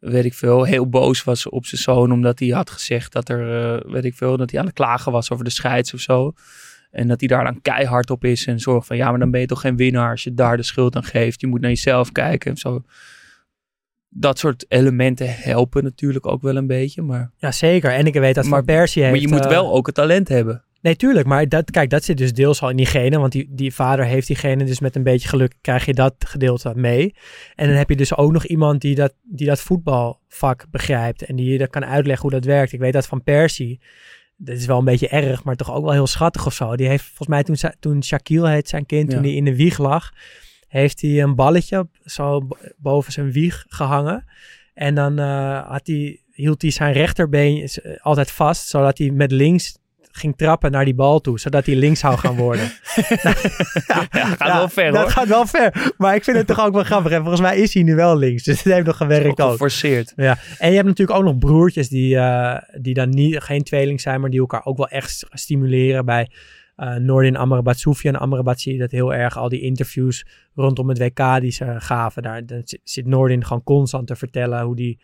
weet 0.00 0.24
ik 0.24 0.34
veel, 0.34 0.64
heel 0.64 0.88
boos 0.88 1.24
was 1.24 1.48
op 1.48 1.66
zijn 1.66 1.80
zoon. 1.80 2.12
Omdat 2.12 2.38
hij 2.38 2.48
had 2.48 2.70
gezegd 2.70 3.12
dat 3.12 3.28
er, 3.28 3.74
eh, 3.76 3.92
weet 3.92 4.04
ik 4.04 4.14
veel, 4.14 4.36
dat 4.36 4.50
hij 4.50 4.60
aan 4.60 4.66
het 4.66 4.74
klagen 4.74 5.12
was 5.12 5.30
over 5.30 5.44
de 5.44 5.50
scheids 5.50 5.94
of 5.94 6.00
zo. 6.00 6.32
En 6.90 7.08
dat 7.08 7.20
hij 7.20 7.28
daar 7.28 7.44
dan 7.44 7.62
keihard 7.62 8.10
op 8.10 8.24
is 8.24 8.46
en 8.46 8.60
zorgt 8.60 8.86
van, 8.86 8.96
ja, 8.96 9.10
maar 9.10 9.18
dan 9.18 9.30
ben 9.30 9.40
je 9.40 9.46
toch 9.46 9.60
geen 9.60 9.76
winnaar 9.76 10.10
als 10.10 10.24
je 10.24 10.34
daar 10.34 10.56
de 10.56 10.62
schuld 10.62 10.96
aan 10.96 11.04
geeft. 11.04 11.40
Je 11.40 11.46
moet 11.46 11.60
naar 11.60 11.70
jezelf 11.70 12.12
kijken 12.12 12.50
en 12.50 12.56
zo. 12.56 12.82
Dat 14.08 14.38
soort 14.38 14.64
elementen 14.68 15.34
helpen 15.34 15.84
natuurlijk 15.84 16.26
ook 16.26 16.42
wel 16.42 16.56
een 16.56 16.66
beetje, 16.66 17.02
maar, 17.02 17.30
Ja, 17.38 17.52
zeker. 17.52 17.90
En 17.90 18.06
ik 18.06 18.14
weet 18.14 18.34
dat 18.34 18.44
Maar- 18.44 18.56
Van 18.56 18.64
Persie 18.64 19.02
heeft... 19.02 19.14
maar 19.14 19.22
je 19.24 19.28
moet 19.28 19.44
eh, 19.44 19.50
wel 19.50 19.72
ook 19.72 19.86
het 19.86 19.94
talent 19.94 20.28
hebben. 20.28 20.64
Nee, 20.86 20.96
tuurlijk. 20.96 21.26
Maar 21.26 21.48
dat, 21.48 21.70
kijk, 21.70 21.90
dat 21.90 22.04
zit 22.04 22.16
dus 22.16 22.32
deels 22.32 22.62
al 22.62 22.70
in 22.70 22.76
die 22.76 22.86
genen. 22.86 23.20
Want 23.20 23.32
die, 23.32 23.48
die 23.50 23.74
vader 23.74 24.04
heeft 24.04 24.26
die 24.26 24.36
genen. 24.36 24.66
Dus 24.66 24.80
met 24.80 24.96
een 24.96 25.02
beetje 25.02 25.28
geluk 25.28 25.54
krijg 25.60 25.84
je 25.84 25.94
dat 25.94 26.14
gedeelte 26.18 26.72
mee. 26.74 27.14
En 27.54 27.66
dan 27.68 27.76
heb 27.76 27.88
je 27.88 27.96
dus 27.96 28.16
ook 28.16 28.32
nog 28.32 28.44
iemand 28.44 28.80
die 28.80 28.94
dat, 28.94 29.14
die 29.22 29.46
dat 29.46 29.60
voetbalvak 29.60 30.66
begrijpt. 30.70 31.22
En 31.22 31.36
die 31.36 31.52
je 31.52 31.58
dat 31.58 31.70
kan 31.70 31.84
uitleggen 31.84 32.22
hoe 32.22 32.40
dat 32.40 32.44
werkt. 32.44 32.72
Ik 32.72 32.80
weet 32.80 32.92
dat 32.92 33.06
van 33.06 33.22
Persie. 33.22 33.80
Dat 34.36 34.56
is 34.56 34.66
wel 34.66 34.78
een 34.78 34.84
beetje 34.84 35.08
erg, 35.08 35.44
maar 35.44 35.56
toch 35.56 35.72
ook 35.72 35.84
wel 35.84 35.92
heel 35.92 36.06
schattig 36.06 36.46
of 36.46 36.52
zo. 36.52 36.76
Die 36.76 36.88
heeft 36.88 37.04
volgens 37.04 37.28
mij 37.28 37.42
toen, 37.42 37.56
toen 37.80 38.04
Shaquille 38.04 38.48
heet 38.48 38.68
zijn 38.68 38.86
kind, 38.86 39.10
toen 39.10 39.22
hij 39.22 39.34
in 39.34 39.44
de 39.44 39.56
wieg 39.56 39.78
lag, 39.78 40.12
heeft 40.68 41.00
hij 41.00 41.22
een 41.22 41.34
balletje 41.34 41.88
zo 42.04 42.48
boven 42.76 43.12
zijn 43.12 43.32
wieg 43.32 43.64
gehangen. 43.68 44.24
En 44.74 44.94
dan 44.94 45.18
eh, 45.18 45.68
had 45.68 45.86
hij, 45.86 46.20
hield 46.30 46.62
hij 46.62 46.70
zijn 46.70 46.92
rechterbeen 46.92 47.62
eh, 47.62 47.96
altijd 48.00 48.30
vast, 48.30 48.68
zodat 48.68 48.98
hij 48.98 49.10
met 49.10 49.30
links 49.30 49.78
ging 50.16 50.36
trappen 50.36 50.70
naar 50.70 50.84
die 50.84 50.94
bal 50.94 51.20
toe, 51.20 51.38
zodat 51.40 51.66
hij 51.66 51.74
links 51.74 52.00
zou 52.00 52.18
gaan 52.18 52.36
worden. 52.36 52.70
Ja, 54.10 54.24
gaat 54.26 54.52
wel 54.52 54.68
ver 54.68 54.92
dat 54.92 55.00
hoor. 55.02 55.10
gaat 55.10 55.28
wel 55.28 55.46
ver. 55.46 55.92
Maar 55.98 56.14
ik 56.14 56.24
vind 56.24 56.36
het 56.36 56.46
toch 56.46 56.60
ook 56.66 56.72
wel 56.72 56.84
grappig. 56.84 57.12
En 57.12 57.18
volgens 57.20 57.40
mij 57.40 57.56
is 57.58 57.74
hij 57.74 57.82
nu 57.82 57.94
wel 57.94 58.16
links. 58.18 58.42
Dus 58.42 58.62
het 58.62 58.72
heeft 58.72 58.86
nog 58.86 58.96
gewerkt 58.96 59.40
Ook 59.40 59.50
geforceerd. 59.50 60.12
Ja. 60.16 60.38
En 60.58 60.68
je 60.68 60.74
hebt 60.76 60.86
natuurlijk 60.88 61.18
ook 61.18 61.24
nog 61.24 61.38
broertjes 61.38 61.88
die, 61.88 62.16
eh, 62.16 62.56
die 62.80 62.94
dan 62.94 63.08
niet, 63.08 63.38
geen 63.42 63.62
tweeling 63.62 64.00
zijn, 64.00 64.20
maar 64.20 64.30
die 64.30 64.40
elkaar 64.40 64.64
ook 64.64 64.76
wel 64.76 64.88
echt 64.88 65.26
stimuleren. 65.30 66.04
Bij 66.04 66.30
eh 66.76 66.94
Noordin 66.94 67.36
Amrabat, 67.36 67.78
Soufiane 67.78 68.18
Amrabat 68.18 68.60
zie 68.60 68.72
je 68.72 68.78
dat 68.78 68.90
heel 68.90 69.14
erg. 69.14 69.36
Al 69.38 69.48
die 69.48 69.60
interviews 69.60 70.26
rondom 70.54 70.88
het 70.88 70.98
WK 70.98 71.40
die 71.40 71.50
ze 71.50 71.74
gaven. 71.78 72.22
Daar 72.22 72.46
dan 72.46 72.62
zit- 72.84 73.06
Noordin 73.06 73.44
gewoon 73.44 73.62
constant 73.62 74.06
te 74.06 74.16
vertellen 74.16 74.62
hoe 74.62 74.76
die 74.76 74.98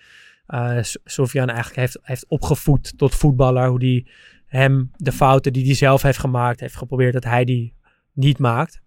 eh 0.46 0.76
S- 0.82 0.98
Soufiane 1.04 1.52
eigenlijk 1.52 1.80
heeft, 1.80 1.98
heeft 2.02 2.24
opgevoed 2.28 2.98
tot 2.98 3.14
voetballer. 3.14 3.68
Hoe 3.68 3.78
die 3.78 4.06
hem 4.52 4.90
de 4.96 5.12
fouten 5.12 5.52
die 5.52 5.64
hij 5.64 5.74
zelf 5.74 6.02
heeft 6.02 6.18
gemaakt, 6.18 6.60
heeft 6.60 6.76
geprobeerd 6.76 7.12
dat 7.12 7.24
hij 7.24 7.44
die 7.44 7.74
niet 8.12 8.38
maakt. 8.38 8.80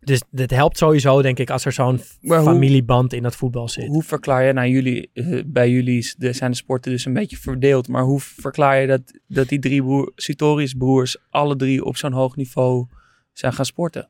Dus 0.00 0.22
het 0.30 0.50
helpt 0.50 0.78
sowieso, 0.78 1.22
denk 1.22 1.38
ik, 1.38 1.50
als 1.50 1.64
er 1.64 1.72
zo'n 1.72 2.00
familieband 2.22 3.12
in 3.12 3.22
dat 3.22 3.36
voetbal 3.36 3.68
zit. 3.68 3.86
Hoe 3.86 4.02
verklaar 4.02 4.44
je, 4.44 4.52
nou 4.52 4.68
jullie, 4.68 5.10
eh, 5.12 5.42
bij 5.46 5.70
jullie 5.70 6.14
de, 6.18 6.32
zijn 6.32 6.50
de 6.50 6.56
sporten 6.56 6.92
dus 6.92 7.04
een 7.04 7.12
beetje 7.12 7.36
verdeeld, 7.36 7.88
maar 7.88 8.02
hoe 8.02 8.20
verklaar 8.20 8.80
je 8.80 8.86
dat, 8.86 9.20
dat 9.26 9.48
die 9.48 9.58
drie 9.58 9.82
broer, 9.82 10.12
Sutorius 10.16 10.74
broers 10.74 11.16
alle 11.30 11.56
drie 11.56 11.84
op 11.84 11.96
zo'n 11.96 12.12
hoog 12.12 12.36
niveau 12.36 12.86
zijn 13.32 13.52
gaan 13.52 13.64
sporten? 13.64 14.08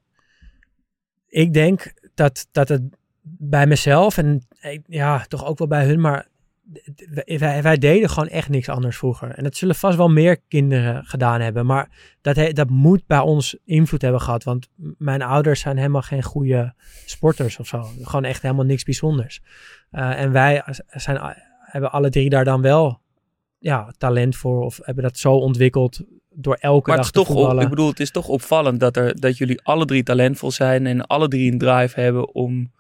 ik 1.35 1.53
denk 1.53 1.93
dat, 2.15 2.49
dat 2.53 2.69
het 2.69 2.83
bij 3.23 3.67
mezelf 3.67 4.19
en 4.19 4.47
eh, 4.61 4.79
ja, 4.87 5.25
toch 5.29 5.47
ook 5.47 5.59
wel 5.59 5.67
bij 5.67 5.87
hun, 5.87 6.01
maar 6.01 6.29
wij, 7.63 7.79
deden 7.79 8.11
gewoon 8.11 8.29
echt 8.29 8.49
niks 8.49 8.69
anders 8.69 8.97
vroeger. 8.97 9.31
En 9.31 9.45
dat 9.45 9.57
zullen 9.57 9.75
vast 9.75 9.97
wel 9.97 10.09
meer 10.09 10.41
kinderen 10.49 11.05
gedaan 11.05 11.41
hebben, 11.41 11.67
maar 11.67 12.17
dat, 12.21 12.37
he- 12.37 12.53
dat 12.53 12.71
moet 12.71 13.07
bij 13.07 13.19
ons 13.19 13.57
invloed 13.65 14.03
hebben 14.03 14.21
gehad. 14.21 14.45
Want 14.45 14.69
mijn 14.99 15.23
ouders 15.23 15.61
zijn 15.61 15.77
helemaal 15.77 16.03
geen 16.03 16.23
goede 16.23 16.75
sporters 17.05 17.59
of 17.59 17.67
zo. 17.67 17.83
Gewoon 18.03 18.25
echt 18.25 18.43
helemaal 18.43 18.65
niks 18.65 18.83
bijzonders. 18.83 19.41
Eh, 19.91 20.21
en 20.21 20.33
wij 20.33 20.63
zijn, 20.87 21.37
hebben 21.59 21.93
alle 21.93 22.11
drie 22.11 22.29
daar 22.29 22.45
dan 22.45 22.63
wel 22.63 23.01
ja, 23.59 23.95
talent 23.99 24.37
voor 24.37 24.65
of 24.65 24.79
hebben 24.83 25.05
dat 25.05 25.19
zo 25.19 25.33
ontwikkeld 25.33 26.01
door 26.31 26.55
elke 26.55 26.89
Maar 26.89 26.97
dag 26.97 27.07
het 27.07 27.17
is 27.17 27.25
toch, 27.25 27.37
op, 27.37 27.61
ik 27.61 27.69
bedoel, 27.69 27.89
het 27.89 28.01
is 28.01 28.11
toch 28.11 28.29
opvallend 28.29 28.81
dat, 28.81 28.97
er, 28.97 29.21
dat 29.21 29.39
jullie 29.39 29.61
alle 29.63 29.85
drie 29.85 30.03
talentvol 30.03 30.51
zijn 30.51 30.87
en 30.87 31.07
alle 31.07 31.29
drie 31.29 31.53
een 31.53 31.59
drive 31.59 32.01
hebben 32.01 32.35
om, 32.35 32.73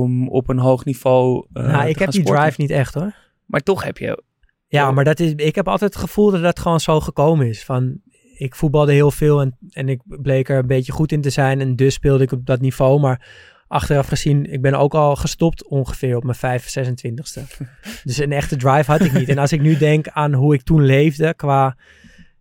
om 0.00 0.28
op 0.28 0.48
een 0.48 0.58
hoog 0.58 0.84
niveau 0.84 1.46
eh, 1.52 1.64
nou, 1.66 1.88
ik 1.88 1.98
heb 1.98 2.10
die 2.10 2.20
sporten. 2.20 2.42
drive 2.44 2.60
niet 2.60 2.70
echt 2.70 2.94
hoor. 2.94 3.14
Maar 3.46 3.60
toch 3.60 3.84
heb 3.84 3.98
je, 3.98 4.22
Ja, 4.66 4.90
maar 4.90 5.04
dat 5.04 5.20
is, 5.20 5.32
ik 5.36 5.54
heb 5.54 5.68
altijd 5.68 5.94
het 5.94 6.02
gevoel 6.02 6.30
dat 6.30 6.42
dat 6.42 6.58
gewoon 6.58 6.80
zo 6.80 7.00
gekomen 7.00 7.46
is. 7.48 7.64
Van, 7.64 8.00
ik 8.36 8.54
voetbalde 8.54 8.92
heel 8.92 9.10
veel 9.10 9.40
en, 9.40 9.56
en 9.70 9.88
ik 9.88 10.00
bleek 10.04 10.48
er 10.48 10.58
een 10.58 10.66
beetje 10.66 10.92
goed 10.92 11.12
in 11.12 11.20
te 11.20 11.30
zijn. 11.30 11.60
En 11.60 11.76
dus 11.76 11.94
speelde 11.94 12.24
ik 12.24 12.32
op 12.32 12.46
dat 12.46 12.60
niveau. 12.60 13.00
Maar 13.00 13.26
achteraf 13.68 14.06
gezien, 14.06 14.52
ik 14.52 14.62
ben 14.62 14.74
ook 14.74 14.94
al 14.94 15.16
gestopt 15.16 15.68
ongeveer 15.68 16.16
op 16.16 16.24
mijn 16.24 16.36
5, 16.36 16.74
26ste. 16.78 17.42
dus 18.04 18.18
een 18.18 18.32
echte 18.32 18.56
drive 18.56 18.90
had 18.90 19.00
ik 19.00 19.12
niet. 19.12 19.28
En 19.28 19.38
als 19.38 19.52
ik 19.52 19.60
nu 19.60 19.76
denk 19.76 20.08
aan 20.08 20.32
hoe 20.32 20.54
ik 20.54 20.62
toen 20.62 20.82
leefde 20.84 21.34
qua 21.34 21.76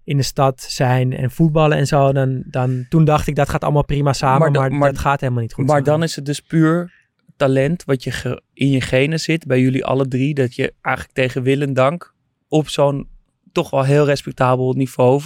in 0.03 0.17
de 0.17 0.23
stad 0.23 0.61
zijn 0.61 1.13
en 1.17 1.31
voetballen 1.31 1.77
en 1.77 1.87
zo. 1.87 2.11
Dan, 2.11 2.43
dan 2.45 2.85
toen 2.89 3.05
dacht 3.05 3.27
ik 3.27 3.35
dat 3.35 3.49
gaat 3.49 3.63
allemaal 3.63 3.85
prima 3.85 4.13
samen. 4.13 4.39
Maar 4.39 4.51
Maar, 4.61 4.69
da- 4.69 4.75
maar- 4.75 4.91
dat 4.91 4.99
gaat 5.01 5.19
helemaal 5.21 5.41
niet 5.41 5.53
goed 5.53 5.65
maar 5.65 5.75
samen. 5.77 5.91
dan 5.91 6.03
is 6.03 6.15
het 6.15 6.25
dus 6.25 6.39
puur 6.39 6.99
talent 7.45 7.83
wat 7.85 8.03
je 8.03 8.41
in 8.53 8.69
je 8.69 8.81
genen 8.81 9.19
zit, 9.19 9.45
bij 9.45 9.59
jullie 9.61 9.85
alle 9.85 10.07
drie, 10.07 10.33
dat 10.33 10.55
je 10.55 10.73
eigenlijk 10.81 11.15
tegen 11.15 11.43
wil 11.43 11.61
en 11.61 11.73
dank 11.73 12.13
op 12.47 12.69
zo'n 12.69 13.07
toch 13.51 13.69
wel 13.69 13.83
heel 13.83 14.05
respectabel 14.05 14.73
niveau 14.73 15.21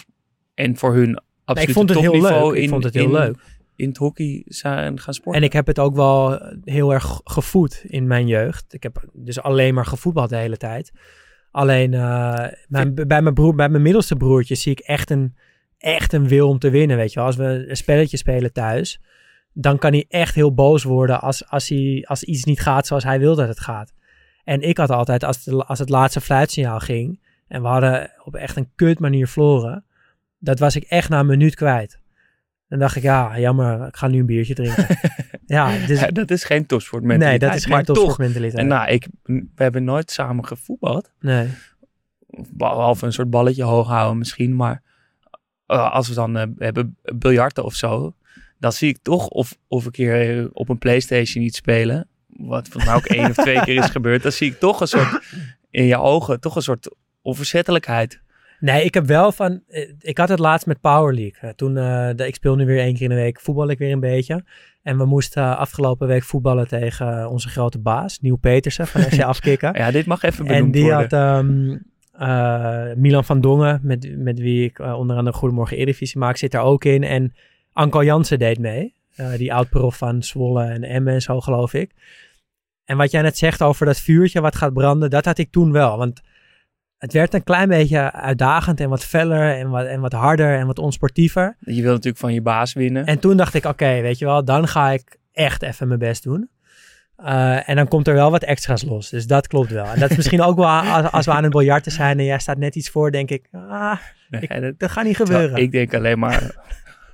en 0.54 0.78
voor 0.78 0.93
hun 0.93 1.06
Nee, 1.12 1.15
absoluut 1.45 1.69
ik 1.69 1.75
vond 1.75 1.89
het 1.89 1.99
heel 1.99 2.12
topniveau 2.12 2.47
leuk. 2.47 2.58
Ik 2.58 2.63
in- 2.63 2.69
vond 2.69 2.84
het 2.84 2.93
heel 2.93 3.04
in- 3.06 3.12
leuk. 3.12 3.38
in 3.75 3.88
het 3.88 3.97
hockey 3.97 4.41
zijn 4.45 4.99
gaan 4.99 5.13
sporten. 5.13 5.41
En 5.41 5.47
ik 5.47 5.54
heb 5.54 5.67
het 5.67 5.80
ook 5.80 5.95
wel 5.95 6.39
heel 6.63 6.93
erg 6.93 7.21
gevoed 7.23 7.84
in 7.88 8.08
mijn 8.08 8.28
jeugd. 8.28 8.73
Ik 8.73 8.84
heb 8.84 9.04
dus 9.13 9.39
alleen 9.41 9.73
maar 9.73 9.86
gevoetbald 9.86 10.30
de 10.30 10.36
hele 10.38 10.58
tijd. 10.58 10.91
Alleen 11.51 11.93
eh, 11.93 12.45
mijn, 12.67 12.93
bij, 12.95 13.21
mijn 13.21 13.34
broer, 13.34 13.56
bij 13.56 13.69
mijn 13.69 13.84
middelste 13.84 14.15
broertje 14.15 14.56
zie 14.56 14.71
ik 14.71 14.80
echt 14.80 15.10
een, 15.10 15.36
echt 15.78 16.13
een 16.13 16.28
wil 16.28 16.49
om 16.49 16.60
te 16.60 16.69
winnen. 16.69 16.97
Weet 16.97 17.10
je 17.13 17.15
wel. 17.15 17.25
Als 17.28 17.36
we 17.36 17.65
een 17.69 17.78
spelletje 17.78 18.17
spelen 18.17 18.54
thuis, 18.54 19.01
dan 19.57 19.77
kan 19.77 19.91
hij 19.91 20.05
echt 20.09 20.35
heel 20.35 20.53
boos 20.53 20.83
worden 20.83 21.21
als, 21.21 21.49
als, 21.49 21.69
hij, 21.69 22.03
als 22.07 22.23
iets 22.23 22.43
niet 22.43 22.61
gaat 22.61 22.87
zoals 22.87 23.03
hij 23.03 23.19
wil 23.19 23.35
dat 23.35 23.47
het 23.47 23.59
gaat. 23.59 23.93
En 24.43 24.61
ik 24.61 24.77
had 24.77 24.89
altijd, 24.89 25.23
als, 25.23 25.43
de, 25.43 25.65
als 25.65 25.79
het 25.79 25.89
laatste 25.89 26.21
fluitsignaal 26.21 26.79
ging 26.79 27.19
en 27.47 27.61
we 27.61 27.67
hadden 27.67 28.11
op 28.23 28.35
echt 28.35 28.55
een 28.55 28.69
kut 28.75 28.99
manier 28.99 29.27
verloren, 29.27 29.85
dat 30.39 30.59
was 30.59 30.75
ik 30.75 30.83
echt 30.83 31.09
na 31.09 31.19
een 31.19 31.25
minuut 31.25 31.55
kwijt. 31.55 31.99
Dan 32.67 32.79
dacht 32.79 32.95
ik, 32.95 33.03
ja, 33.03 33.39
jammer, 33.39 33.87
ik 33.87 33.95
ga 33.95 34.07
nu 34.07 34.19
een 34.19 34.25
biertje 34.25 34.53
drinken. 34.53 34.87
ja, 35.45 35.85
dus, 35.87 35.99
Ja, 35.99 36.07
dat 36.07 36.31
is 36.31 36.43
geen 36.43 36.65
topsportmentaliteit. 36.65 37.41
nee, 37.41 37.49
dat 37.49 37.59
is 37.59 37.65
geen 37.65 37.83
topsportmentaliteit. 37.83 38.61
En 38.61 38.67
nou, 38.67 38.89
ik, 38.89 39.07
we 39.23 39.47
hebben 39.55 39.83
nooit 39.83 40.11
samen 40.11 40.45
gevoetbald. 40.45 41.11
nee. 41.19 41.47
Behalve 42.51 43.05
een 43.05 43.13
soort 43.13 43.29
balletje 43.29 43.63
hoog 43.63 43.87
houden 43.87 44.17
misschien. 44.17 44.55
Maar 44.55 44.81
eh, 45.65 45.91
als 45.91 46.07
we 46.07 46.13
dan 46.13 46.37
eh, 46.37 46.47
hebben 46.57 46.97
biljarten 47.03 47.63
of 47.63 47.73
zo. 47.73 48.15
Dan 48.65 48.73
zie 48.73 48.89
ik 48.89 48.97
toch 49.01 49.28
of, 49.28 49.58
of 49.67 49.86
een 49.86 49.91
keer 49.91 50.38
eh, 50.39 50.45
op 50.54 50.69
een 50.69 50.78
Playstation 50.78 51.43
iets 51.43 51.58
spelen. 51.58 52.08
Wat 52.28 52.67
volgens 52.67 52.86
mij 52.86 52.95
ook 52.95 53.06
één 53.06 53.30
of 53.30 53.36
twee 53.36 53.62
keer 53.62 53.75
is 53.84 53.89
gebeurd. 53.89 54.23
Dan 54.23 54.32
zie 54.32 54.51
ik 54.51 54.60
toch 54.60 54.82
een 54.82 54.88
soort, 54.88 55.21
in 55.69 55.86
je 55.86 55.97
ogen, 55.97 56.39
toch 56.39 56.56
een 56.56 56.62
soort 56.62 56.95
onverzettelijkheid. 57.21 58.21
Nee, 58.60 58.84
ik 58.84 58.93
heb 58.93 59.06
wel 59.06 59.32
van. 59.32 59.62
eh, 59.67 59.89
Ik 59.99 60.17
had 60.17 60.30
het 60.30 60.39
laatst 60.39 60.67
met 60.67 60.82
Power 60.82 61.13
League. 61.13 61.36
Eh, 61.41 61.49
Toen, 61.49 61.73
de, 61.73 62.13
ik 62.28 62.36
speel 62.36 62.56
nu 62.56 62.65
weer 62.65 62.80
één 62.80 62.93
keer 62.93 63.04
in 63.04 63.10
de 63.10 63.15
week, 63.15 63.39
voetbal 63.39 63.69
ik 63.69 63.78
weer 63.78 63.91
een 63.91 63.99
beetje. 63.99 64.43
En 64.84 64.97
we 64.97 65.06
moesten 65.06 65.58
afgelopen 65.58 66.08
week 66.08 66.23
voetballen 66.23 66.67
tegen 66.67 67.30
onze 67.30 67.49
grote 67.49 67.80
baas, 67.80 68.19
Nieuw 68.19 68.36
Petersen 68.36 68.88
van 68.88 69.01
FC 69.01 69.21
Afkikken. 69.34 69.73
Ja, 69.78 69.91
dit 69.91 70.06
mag 70.06 70.23
even 70.23 70.45
en 70.45 70.54
benoemd 70.54 70.73
die 70.73 70.84
worden. 70.84 70.97
had 70.97 71.13
ehm, 71.13 71.78
eh, 72.12 72.95
Milan 72.95 73.25
van 73.25 73.41
Dongen, 73.41 73.80
met, 73.84 74.17
met 74.17 74.39
wie 74.39 74.63
ik 74.65 74.80
onder 74.80 75.17
andere 75.17 75.38
Goedemorgen 75.38 75.78
Eredivisie 75.78 76.19
maak, 76.19 76.38
zit 76.38 76.54
er 76.54 76.60
ook 76.62 76.84
in. 76.86 77.04
En 77.04 77.34
Anko 77.75 78.03
Jansen 78.03 78.39
deed 78.39 78.59
mee. 78.59 78.93
Eh, 79.15 79.33
die 79.38 79.53
oud-prof 79.53 79.97
van 79.97 80.23
Zwolle 80.23 80.63
en 80.65 80.83
Emmen 80.83 81.13
en 81.13 81.21
zo, 81.21 81.41
geloof 81.41 81.73
ik. 81.73 81.91
En 82.85 82.97
wat 82.97 83.11
jij 83.11 83.21
net 83.21 83.38
zegt 83.38 83.61
over 83.61 83.85
dat 83.85 83.99
vuurtje 83.99 84.41
wat 84.41 84.55
gaat 84.55 84.73
branden, 84.73 85.09
dat 85.09 85.25
had 85.25 85.38
ik 85.38 85.51
toen 85.51 85.71
wel. 85.71 85.97
Want 85.97 86.21
het 86.97 87.13
werd 87.13 87.33
een 87.33 87.43
klein 87.43 87.67
beetje 87.69 88.11
uitdagend 88.11 88.79
en 88.79 88.89
wat 88.89 89.03
feller 89.05 89.55
en 89.57 89.69
wat, 89.69 89.85
en 89.85 90.01
wat 90.01 90.13
harder 90.13 90.57
en 90.57 90.67
wat 90.67 90.79
onsportiever. 90.79 91.55
Je 91.59 91.81
wil 91.81 91.91
natuurlijk 91.91 92.17
van 92.17 92.33
je 92.33 92.41
baas 92.41 92.73
winnen. 92.73 93.05
En 93.05 93.19
toen 93.19 93.38
dacht 93.38 93.53
ik, 93.53 93.65
oké, 93.65 94.01
weet 94.01 94.17
je 94.19 94.25
wel, 94.25 94.45
dan 94.45 94.67
ga 94.67 94.89
ik 94.91 95.17
echt 95.31 95.61
even 95.61 95.88
mijn 95.88 95.99
best 95.99 96.23
doen. 96.23 96.49
Eh, 97.15 97.69
en 97.69 97.75
dan 97.75 97.88
komt 97.88 98.07
er 98.07 98.13
wel 98.13 98.31
wat 98.31 98.43
extra's 98.43 98.83
los. 98.83 99.09
Dus 99.09 99.27
dat 99.27 99.47
klopt 99.47 99.71
wel. 99.71 99.85
En 99.85 99.99
dat 99.99 100.09
is 100.09 100.15
misschien 100.17 100.41
ook 100.41 100.55
wel 100.57 100.67
als, 100.67 101.11
als 101.11 101.25
we 101.25 101.31
aan 101.31 101.43
het 101.43 101.51
biljarten 101.51 101.91
zijn 101.91 102.19
en 102.19 102.25
jij 102.25 102.39
staat 102.39 102.57
net 102.57 102.75
iets 102.75 102.89
voor, 102.89 103.11
denk 103.11 103.29
ik, 103.29 103.47
ah, 103.51 103.97
Nee, 104.29 104.61
dat- 104.61 104.79
dat 104.79 104.91
gaat 104.91 105.03
niet 105.05 105.15
gebeuren. 105.15 105.57
ik 105.57 105.71
denk 105.71 105.93
alleen 105.93 106.19
maar... 106.19 106.63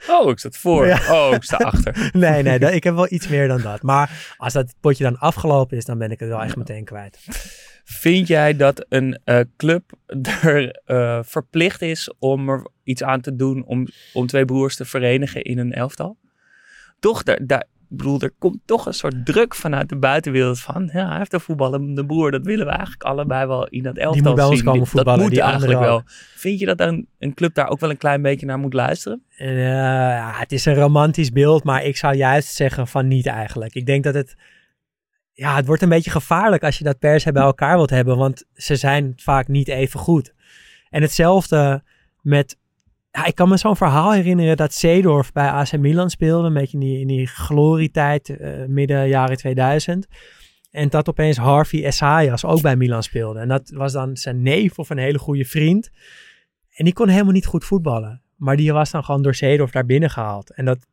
Oh, 0.10 0.30
ik 0.30 0.40
sta 0.40 0.50
voor. 0.52 0.88
Ja. 0.88 1.00
Oh, 1.28 1.34
ik 1.34 1.44
sta 1.44 1.58
achter. 1.58 2.10
Nee, 2.14 2.44
nee, 2.44 2.60
dat- 2.60 2.74
ik 2.74 2.84
heb 2.84 2.96
wel 2.96 3.12
iets 3.12 3.28
meer 3.28 3.48
dan 3.48 3.62
dat. 3.62 3.82
Maar 3.82 4.34
als 4.38 4.54
dat 4.54 4.74
potje 4.80 5.04
dan 5.04 5.18
afgelopen 5.18 5.78
is, 5.78 5.86
dan 5.86 5.98
ben 5.98 6.12
ik 6.12 6.20
het 6.20 6.30
wel 6.30 6.42
echt 6.44 6.56
meteen 6.56 6.86
kwijt. 6.86 7.20
Vind 7.84 8.28
jij 8.28 8.56
dat 8.56 8.86
een 8.90 9.20
eh, 9.24 9.40
club 9.58 9.92
er 10.44 10.82
eh, 10.86 11.20
verplicht 11.24 11.82
is 11.82 12.14
om 12.20 12.50
er 12.50 12.68
iets 12.84 13.04
aan 13.04 13.22
te 13.22 13.36
doen 13.36 13.64
om, 13.66 13.88
om 14.14 14.28
twee 14.28 14.46
broers 14.46 14.76
te 14.76 14.86
verenigen 14.86 15.42
in 15.44 15.58
een 15.58 15.74
elftal? 15.74 16.18
Toch, 17.00 17.24
daar, 17.24 17.40
daar, 17.42 17.66
bedoel, 17.97 18.19
er 18.19 18.34
komt 18.39 18.58
toch 18.65 18.86
een 18.86 18.93
soort 18.93 19.25
druk 19.25 19.56
vanuit 19.56 19.89
de 19.89 19.95
buitenwereld 19.95 20.60
van, 20.60 20.89
ja, 20.93 21.08
hij 21.08 21.17
heeft 21.17 21.34
een 21.34 21.39
voetballende 21.39 22.06
broer, 22.06 22.32
dat 22.32 22.45
willen 22.45 22.65
we 22.65 22.71
eigenlijk 22.71 23.04
allebei 23.04 23.47
wel 23.47 23.67
in 23.67 23.84
dat 23.84 23.97
elftal 23.97 24.23
moet 24.23 24.36
bij 24.36 24.45
ons 24.45 24.63
komen 24.63 24.80
dat 24.80 24.89
voetballen, 24.89 25.21
moet 25.21 25.32
die 25.32 25.41
eigenlijk 25.41 25.80
wel. 25.80 26.01
Vind 26.36 26.60
je 26.60 26.65
dat 26.65 26.80
een, 26.80 27.08
een 27.19 27.34
club 27.34 27.54
daar 27.54 27.69
ook 27.69 27.80
wel 27.80 27.89
een 27.89 27.97
klein 27.97 28.21
beetje 28.21 28.45
naar 28.45 28.60
moet 28.60 28.73
luisteren? 28.73 29.23
En, 29.38 29.47
eh, 29.47 29.63
ja, 29.63 30.32
het 30.34 30.51
is 30.51 30.65
een 30.65 30.75
romantisch 30.75 31.32
beeld, 31.32 31.63
maar 31.63 31.84
ik 31.84 31.97
zou 31.97 32.15
juist 32.15 32.54
zeggen 32.54 32.88
van 32.88 33.08
niet 33.08 33.27
eigenlijk. 33.27 33.75
Ik 33.75 33.86
denk 33.86 34.04
dat 34.04 34.13
het, 34.13 34.36
ja, 35.34 35.56
het 35.56 35.65
wordt 35.65 35.82
een 35.82 35.89
beetje 35.89 36.12
gevaarlijk 36.12 36.63
als 36.63 36.77
je 36.77 36.84
dat 36.84 36.99
per 36.99 37.19
se 37.19 37.32
bij 37.32 37.43
elkaar 37.43 37.75
wilt 37.75 37.89
hebben, 37.89 38.17
want 38.17 38.45
ze 38.54 38.75
zijn 38.75 39.13
vaak 39.15 39.47
niet 39.47 39.67
even 39.67 39.99
goed. 39.99 40.34
En 40.89 41.01
hetzelfde 41.01 41.84
met, 42.21 42.58
ja, 43.12 43.26
ik 43.26 43.36
kan 43.36 43.50
me 43.50 43.58
zo'n 43.58 43.76
verhaal 43.76 44.13
herinneren 44.13 44.58
dat 44.58 44.74
Seedorf 44.74 45.32
bij 45.32 45.50
AC 45.50 45.78
Milan 45.78 46.10
speelde, 46.10 46.47
een 46.47 46.54
beetje 46.54 46.78
in 46.78 46.84
die, 46.84 47.00
in 47.00 47.08
die 47.08 47.28
glorietijd, 47.28 48.30
eh, 48.30 48.65
midden 48.65 49.08
jaren 49.08 49.38
2000. 49.38 50.08
En 50.71 50.89
dat 50.89 51.10
opeens 51.10 51.38
Harvey 51.38 51.84
Essayas 51.86 52.45
ook 52.45 52.62
bij 52.62 52.76
Milan 52.76 53.04
speelde. 53.04 53.39
En 53.39 53.47
dat 53.47 53.69
was 53.69 53.91
dan 53.91 54.17
zijn 54.17 54.41
neef 54.41 54.80
of 54.80 54.89
een 54.89 54.97
hele 54.97 55.19
goede 55.19 55.45
vriend. 55.45 55.89
En 56.74 56.86
die 56.86 56.93
kon 56.93 57.08
helemaal 57.08 57.34
niet 57.34 57.45
goed 57.45 57.65
voetballen. 57.65 58.21
Maar 58.36 58.56
die 58.56 58.74
was 58.74 58.91
dan 58.91 59.04
gewoon 59.04 59.21
door 59.21 59.36
Seedorf 59.36 59.71
daar 59.71 59.86
binnen 59.86 60.10
gehaald. 60.10 60.52
En 60.52 60.65
dat, 60.65 60.88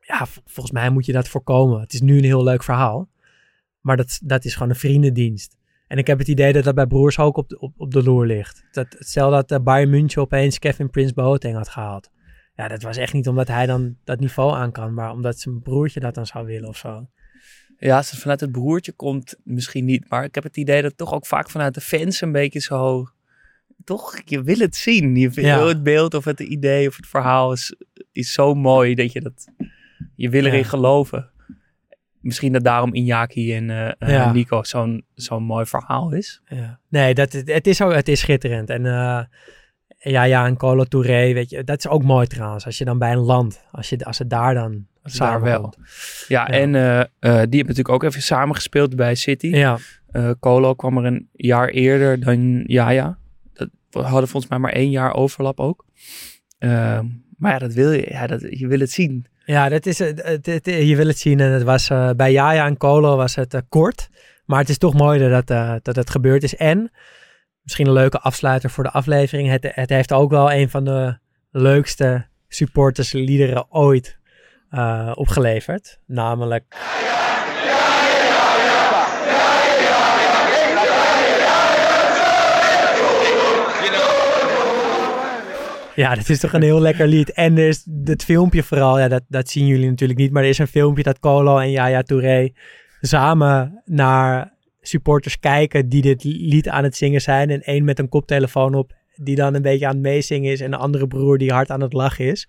ja, 0.00 0.26
volgens 0.26 0.70
mij 0.70 0.90
moet 0.90 1.06
je 1.06 1.12
dat 1.12 1.28
voorkomen. 1.28 1.80
Het 1.80 1.92
is 1.92 2.00
nu 2.00 2.18
een 2.18 2.24
heel 2.24 2.44
leuk 2.44 2.62
verhaal. 2.62 3.08
Maar 3.80 3.96
dat, 3.96 4.20
dat 4.22 4.44
is 4.44 4.52
gewoon 4.52 4.68
een 4.68 4.76
vriendendienst. 4.76 5.55
En 5.86 5.98
ik 5.98 6.06
heb 6.06 6.18
het 6.18 6.28
idee 6.28 6.52
dat 6.52 6.64
dat 6.64 6.74
bij 6.74 6.86
broers 6.86 7.18
ook 7.18 7.36
op 7.36 7.48
de, 7.48 7.58
op, 7.58 7.72
op 7.76 7.90
de 7.92 8.02
loer 8.02 8.26
ligt. 8.26 8.64
Dat, 8.70 8.86
stel 8.98 9.30
dat 9.30 9.52
uh, 9.52 9.58
Bayern 9.58 9.90
München 9.90 10.22
opeens 10.22 10.58
Kevin 10.58 10.90
Prince 10.90 11.14
Boateng 11.14 11.56
had 11.56 11.68
gehaald. 11.68 12.10
Ja, 12.54 12.68
dat 12.68 12.82
was 12.82 12.96
echt 12.96 13.12
niet 13.12 13.28
omdat 13.28 13.48
hij 13.48 13.66
dan 13.66 13.96
dat 14.04 14.20
niveau 14.20 14.54
aan 14.54 14.72
kan. 14.72 14.94
Maar 14.94 15.10
omdat 15.10 15.38
zijn 15.40 15.62
broertje 15.62 16.00
dat 16.00 16.14
dan 16.14 16.26
zou 16.26 16.46
willen 16.46 16.68
of 16.68 16.76
zo. 16.76 17.08
Ja, 17.78 17.96
als 17.96 18.10
het 18.10 18.20
vanuit 18.20 18.40
het 18.40 18.52
broertje 18.52 18.92
komt, 18.92 19.36
misschien 19.44 19.84
niet. 19.84 20.08
Maar 20.08 20.24
ik 20.24 20.34
heb 20.34 20.44
het 20.44 20.56
idee 20.56 20.82
dat 20.82 20.96
toch 20.96 21.12
ook 21.14 21.26
vaak 21.26 21.50
vanuit 21.50 21.74
de 21.74 21.80
fans 21.80 22.20
een 22.20 22.32
beetje 22.32 22.60
zo... 22.60 23.06
Toch, 23.84 24.20
je 24.24 24.42
wil 24.42 24.58
het 24.58 24.76
zien. 24.76 25.16
Je 25.16 25.30
wil 25.30 25.44
Ja. 25.44 25.66
het 25.66 25.82
beeld 25.82 26.14
of 26.14 26.24
het 26.24 26.40
idee 26.40 26.88
of 26.88 26.96
het 26.96 27.06
verhaal 27.06 27.52
is, 27.52 27.74
is 28.12 28.32
zo 28.32 28.54
mooi 28.54 28.94
dat 28.94 29.12
je 29.12 29.20
dat... 29.20 29.48
Je 30.14 30.28
wil 30.30 30.44
erin 30.44 30.58
Ja. 30.58 30.64
geloven. 30.64 31.30
Misschien 32.26 32.52
dat 32.52 32.64
daarom 32.64 32.94
Iñaki 32.94 33.54
en 33.54 33.70
eh, 33.70 33.86
eh, 33.98 34.08
Ja. 34.08 34.32
Nico 34.32 34.62
zo'n 34.62 35.04
zo'n 35.14 35.42
mooi 35.42 35.66
verhaal 35.66 36.12
is. 36.12 36.40
Ja. 36.46 36.78
Nee, 36.88 37.14
dat, 37.14 37.32
het, 37.32 37.66
is 37.66 37.82
ook, 37.82 37.92
het 37.92 38.08
is 38.08 38.20
schitterend. 38.20 38.70
En 38.70 38.86
eh, 38.86 39.20
Ja, 39.98 40.22
ja, 40.22 40.46
en 40.46 40.56
Colo 40.56 40.84
Touré, 40.84 41.32
weet 41.32 41.50
je, 41.50 41.64
dat 41.64 41.78
is 41.78 41.88
ook 41.88 42.02
mooi 42.02 42.26
trouwens. 42.26 42.64
Als 42.66 42.78
je 42.78 42.84
dan 42.84 42.98
bij 42.98 43.12
een 43.12 43.18
land, 43.18 43.64
als, 43.70 43.88
je, 43.88 44.04
als 44.04 44.18
het 44.18 44.30
daar 44.30 44.54
dan 44.54 44.86
daar 45.18 45.40
wel. 45.42 45.74
Ja, 46.28 46.46
Ja. 46.48 46.48
en 46.48 46.74
eh, 46.74 47.00
eh, 47.00 47.06
die 47.20 47.30
hebben 47.30 47.50
natuurlijk 47.50 47.88
ook 47.88 48.02
even 48.02 48.22
samengespeeld 48.22 48.96
bij 48.96 49.14
City. 49.14 49.46
Ja, 49.46 49.78
Colo 50.40 50.74
kwam 50.74 50.96
er 50.98 51.04
een 51.04 51.28
jaar 51.32 51.68
eerder 51.68 52.20
dan 52.20 52.62
Jaja. 52.66 53.18
Dat, 53.52 53.68
hadden 53.90 54.28
volgens 54.28 54.50
mij 54.50 54.58
maar 54.58 54.72
één 54.72 54.90
jaar 54.90 55.14
overlap 55.14 55.60
ook. 55.60 55.84
Ehm, 56.58 57.06
maar 57.36 57.52
ja, 57.52 57.58
dat 57.58 57.72
wil 57.72 57.92
je. 57.92 58.06
Ja, 58.10 58.26
dat, 58.26 58.40
je 58.50 58.66
wil 58.66 58.80
het 58.80 58.90
zien. 58.90 59.26
Ja 59.46 59.68
dat 59.68 59.86
is, 59.86 59.98
het, 59.98 60.46
het, 60.46 60.66
je 60.66 60.96
wil 60.96 61.06
het 61.06 61.18
zien. 61.18 61.40
En 61.40 61.50
het 61.50 61.62
was 61.62 61.90
eh, 61.90 62.10
bij 62.10 62.32
Jaja 62.32 62.66
en 62.66 62.76
Colo 62.76 63.16
was 63.16 63.34
het 63.34 63.54
eh, 63.54 63.60
kort. 63.68 64.08
Maar 64.44 64.58
het 64.58 64.68
is 64.68 64.78
toch 64.78 64.94
mooi 64.94 65.28
dat, 65.28 65.50
eh, 65.50 65.74
dat 65.82 65.96
het 65.96 66.10
gebeurd 66.10 66.42
is. 66.42 66.56
En 66.56 66.90
misschien 67.62 67.86
een 67.86 67.92
leuke 67.92 68.20
afsluiter 68.20 68.70
voor 68.70 68.84
de 68.84 68.90
aflevering. 68.90 69.48
Het, 69.50 69.68
het 69.74 69.90
heeft 69.90 70.12
ook 70.12 70.30
wel 70.30 70.52
een 70.52 70.70
van 70.70 70.84
de 70.84 71.18
leukste 71.50 72.26
supportersliederen 72.48 73.72
ooit 73.72 74.18
eh, 74.70 75.12
opgeleverd. 75.14 75.98
Namelijk... 76.06 76.76
Ja, 85.96 86.14
dat 86.14 86.28
is 86.28 86.40
toch 86.40 86.52
een 86.52 86.62
heel 86.62 86.80
lekker 86.80 87.06
lied. 87.06 87.32
En 87.32 87.58
er 87.58 87.68
is 87.68 87.86
het 88.04 88.24
filmpje 88.24 88.62
vooral, 88.62 88.98
ja, 88.98 89.08
dat, 89.08 89.22
dat 89.28 89.48
zien 89.48 89.66
jullie 89.66 89.88
natuurlijk 89.88 90.18
niet. 90.18 90.32
Maar 90.32 90.42
er 90.42 90.48
is 90.48 90.58
een 90.58 90.66
filmpje 90.66 91.02
dat 91.02 91.18
Colo 91.18 91.58
en 91.58 91.70
Yaya 91.70 92.02
Touré 92.02 92.50
samen 93.00 93.82
naar 93.84 94.52
supporters 94.80 95.38
kijken 95.38 95.88
die 95.88 96.02
dit 96.02 96.24
lied 96.24 96.68
aan 96.68 96.84
het 96.84 96.96
zingen 96.96 97.20
zijn. 97.20 97.50
En 97.50 97.62
één 97.62 97.84
met 97.84 97.98
een 97.98 98.08
koptelefoon 98.08 98.74
op, 98.74 98.92
die 99.16 99.36
dan 99.36 99.54
een 99.54 99.62
beetje 99.62 99.86
aan 99.86 99.92
het 99.92 100.02
meezingen 100.02 100.52
is. 100.52 100.60
En 100.60 100.70
de 100.70 100.76
andere 100.76 101.06
broer 101.06 101.38
die 101.38 101.52
hard 101.52 101.70
aan 101.70 101.80
het 101.80 101.92
lachen 101.92 102.24
is. 102.24 102.48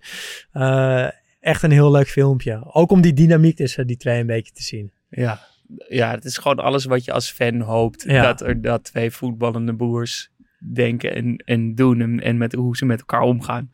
Eh, 0.52 1.08
echt 1.40 1.62
een 1.62 1.70
heel 1.70 1.90
leuk 1.90 2.08
filmpje. 2.08 2.74
Ook 2.74 2.90
om 2.90 3.00
die 3.00 3.12
dynamiek 3.12 3.56
tussen 3.56 3.86
die 3.86 3.96
twee 3.96 4.20
een 4.20 4.26
beetje 4.26 4.52
te 4.52 4.62
zien. 4.62 4.92
Ja. 5.10 5.40
ja, 5.88 6.10
het 6.10 6.24
is 6.24 6.36
gewoon 6.36 6.58
alles 6.58 6.84
wat 6.84 7.04
je 7.04 7.12
als 7.12 7.30
fan 7.30 7.60
hoopt. 7.60 8.04
Ja. 8.06 8.22
Dat 8.22 8.40
er 8.40 8.62
dat 8.62 8.84
twee 8.84 9.10
voetballende 9.10 9.76
broers 9.76 10.30
denken 10.58 11.14
en, 11.14 11.36
en 11.36 11.74
doen. 11.74 12.00
En, 12.00 12.20
en 12.20 12.36
met 12.36 12.52
hoe 12.52 12.76
ze 12.76 12.84
met 12.84 12.98
elkaar 12.98 13.20
omgaan. 13.20 13.70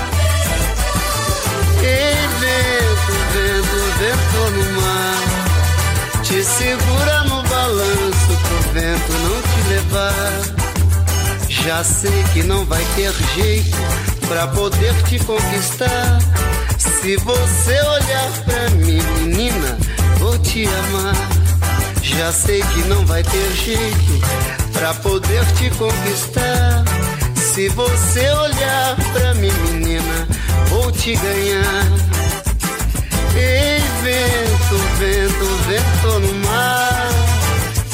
Já 11.79 11.85
sei 11.85 12.23
que 12.33 12.43
não 12.43 12.65
vai 12.65 12.83
ter 12.93 13.13
jeito 13.35 13.77
pra 14.27 14.47
poder 14.47 14.93
te 15.03 15.17
conquistar. 15.19 16.19
Se 16.77 17.15
você 17.15 17.81
olhar 17.81 18.31
pra 18.43 18.69
mim, 18.71 19.01
menina, 19.01 19.77
vou 20.17 20.37
te 20.39 20.65
amar. 20.67 21.15
Já 22.01 22.33
sei 22.33 22.61
que 22.61 22.81
não 22.89 23.05
vai 23.05 23.23
ter 23.23 23.51
jeito 23.53 24.19
pra 24.73 24.93
poder 24.95 25.45
te 25.53 25.69
conquistar. 25.69 26.83
Se 27.37 27.69
você 27.69 28.29
olhar 28.29 28.97
pra 29.13 29.33
mim, 29.35 29.53
menina, 29.71 30.27
vou 30.67 30.91
te 30.91 31.15
ganhar. 31.15 31.85
Ei, 33.37 33.79
vento, 34.03 34.75
vento, 34.97 35.45
vento 35.65 36.19
no 36.19 36.45
mar. 36.45 37.09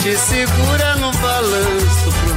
Te 0.02 0.18
segura 0.18 0.96
no 0.96 1.12
balanço 1.12 2.25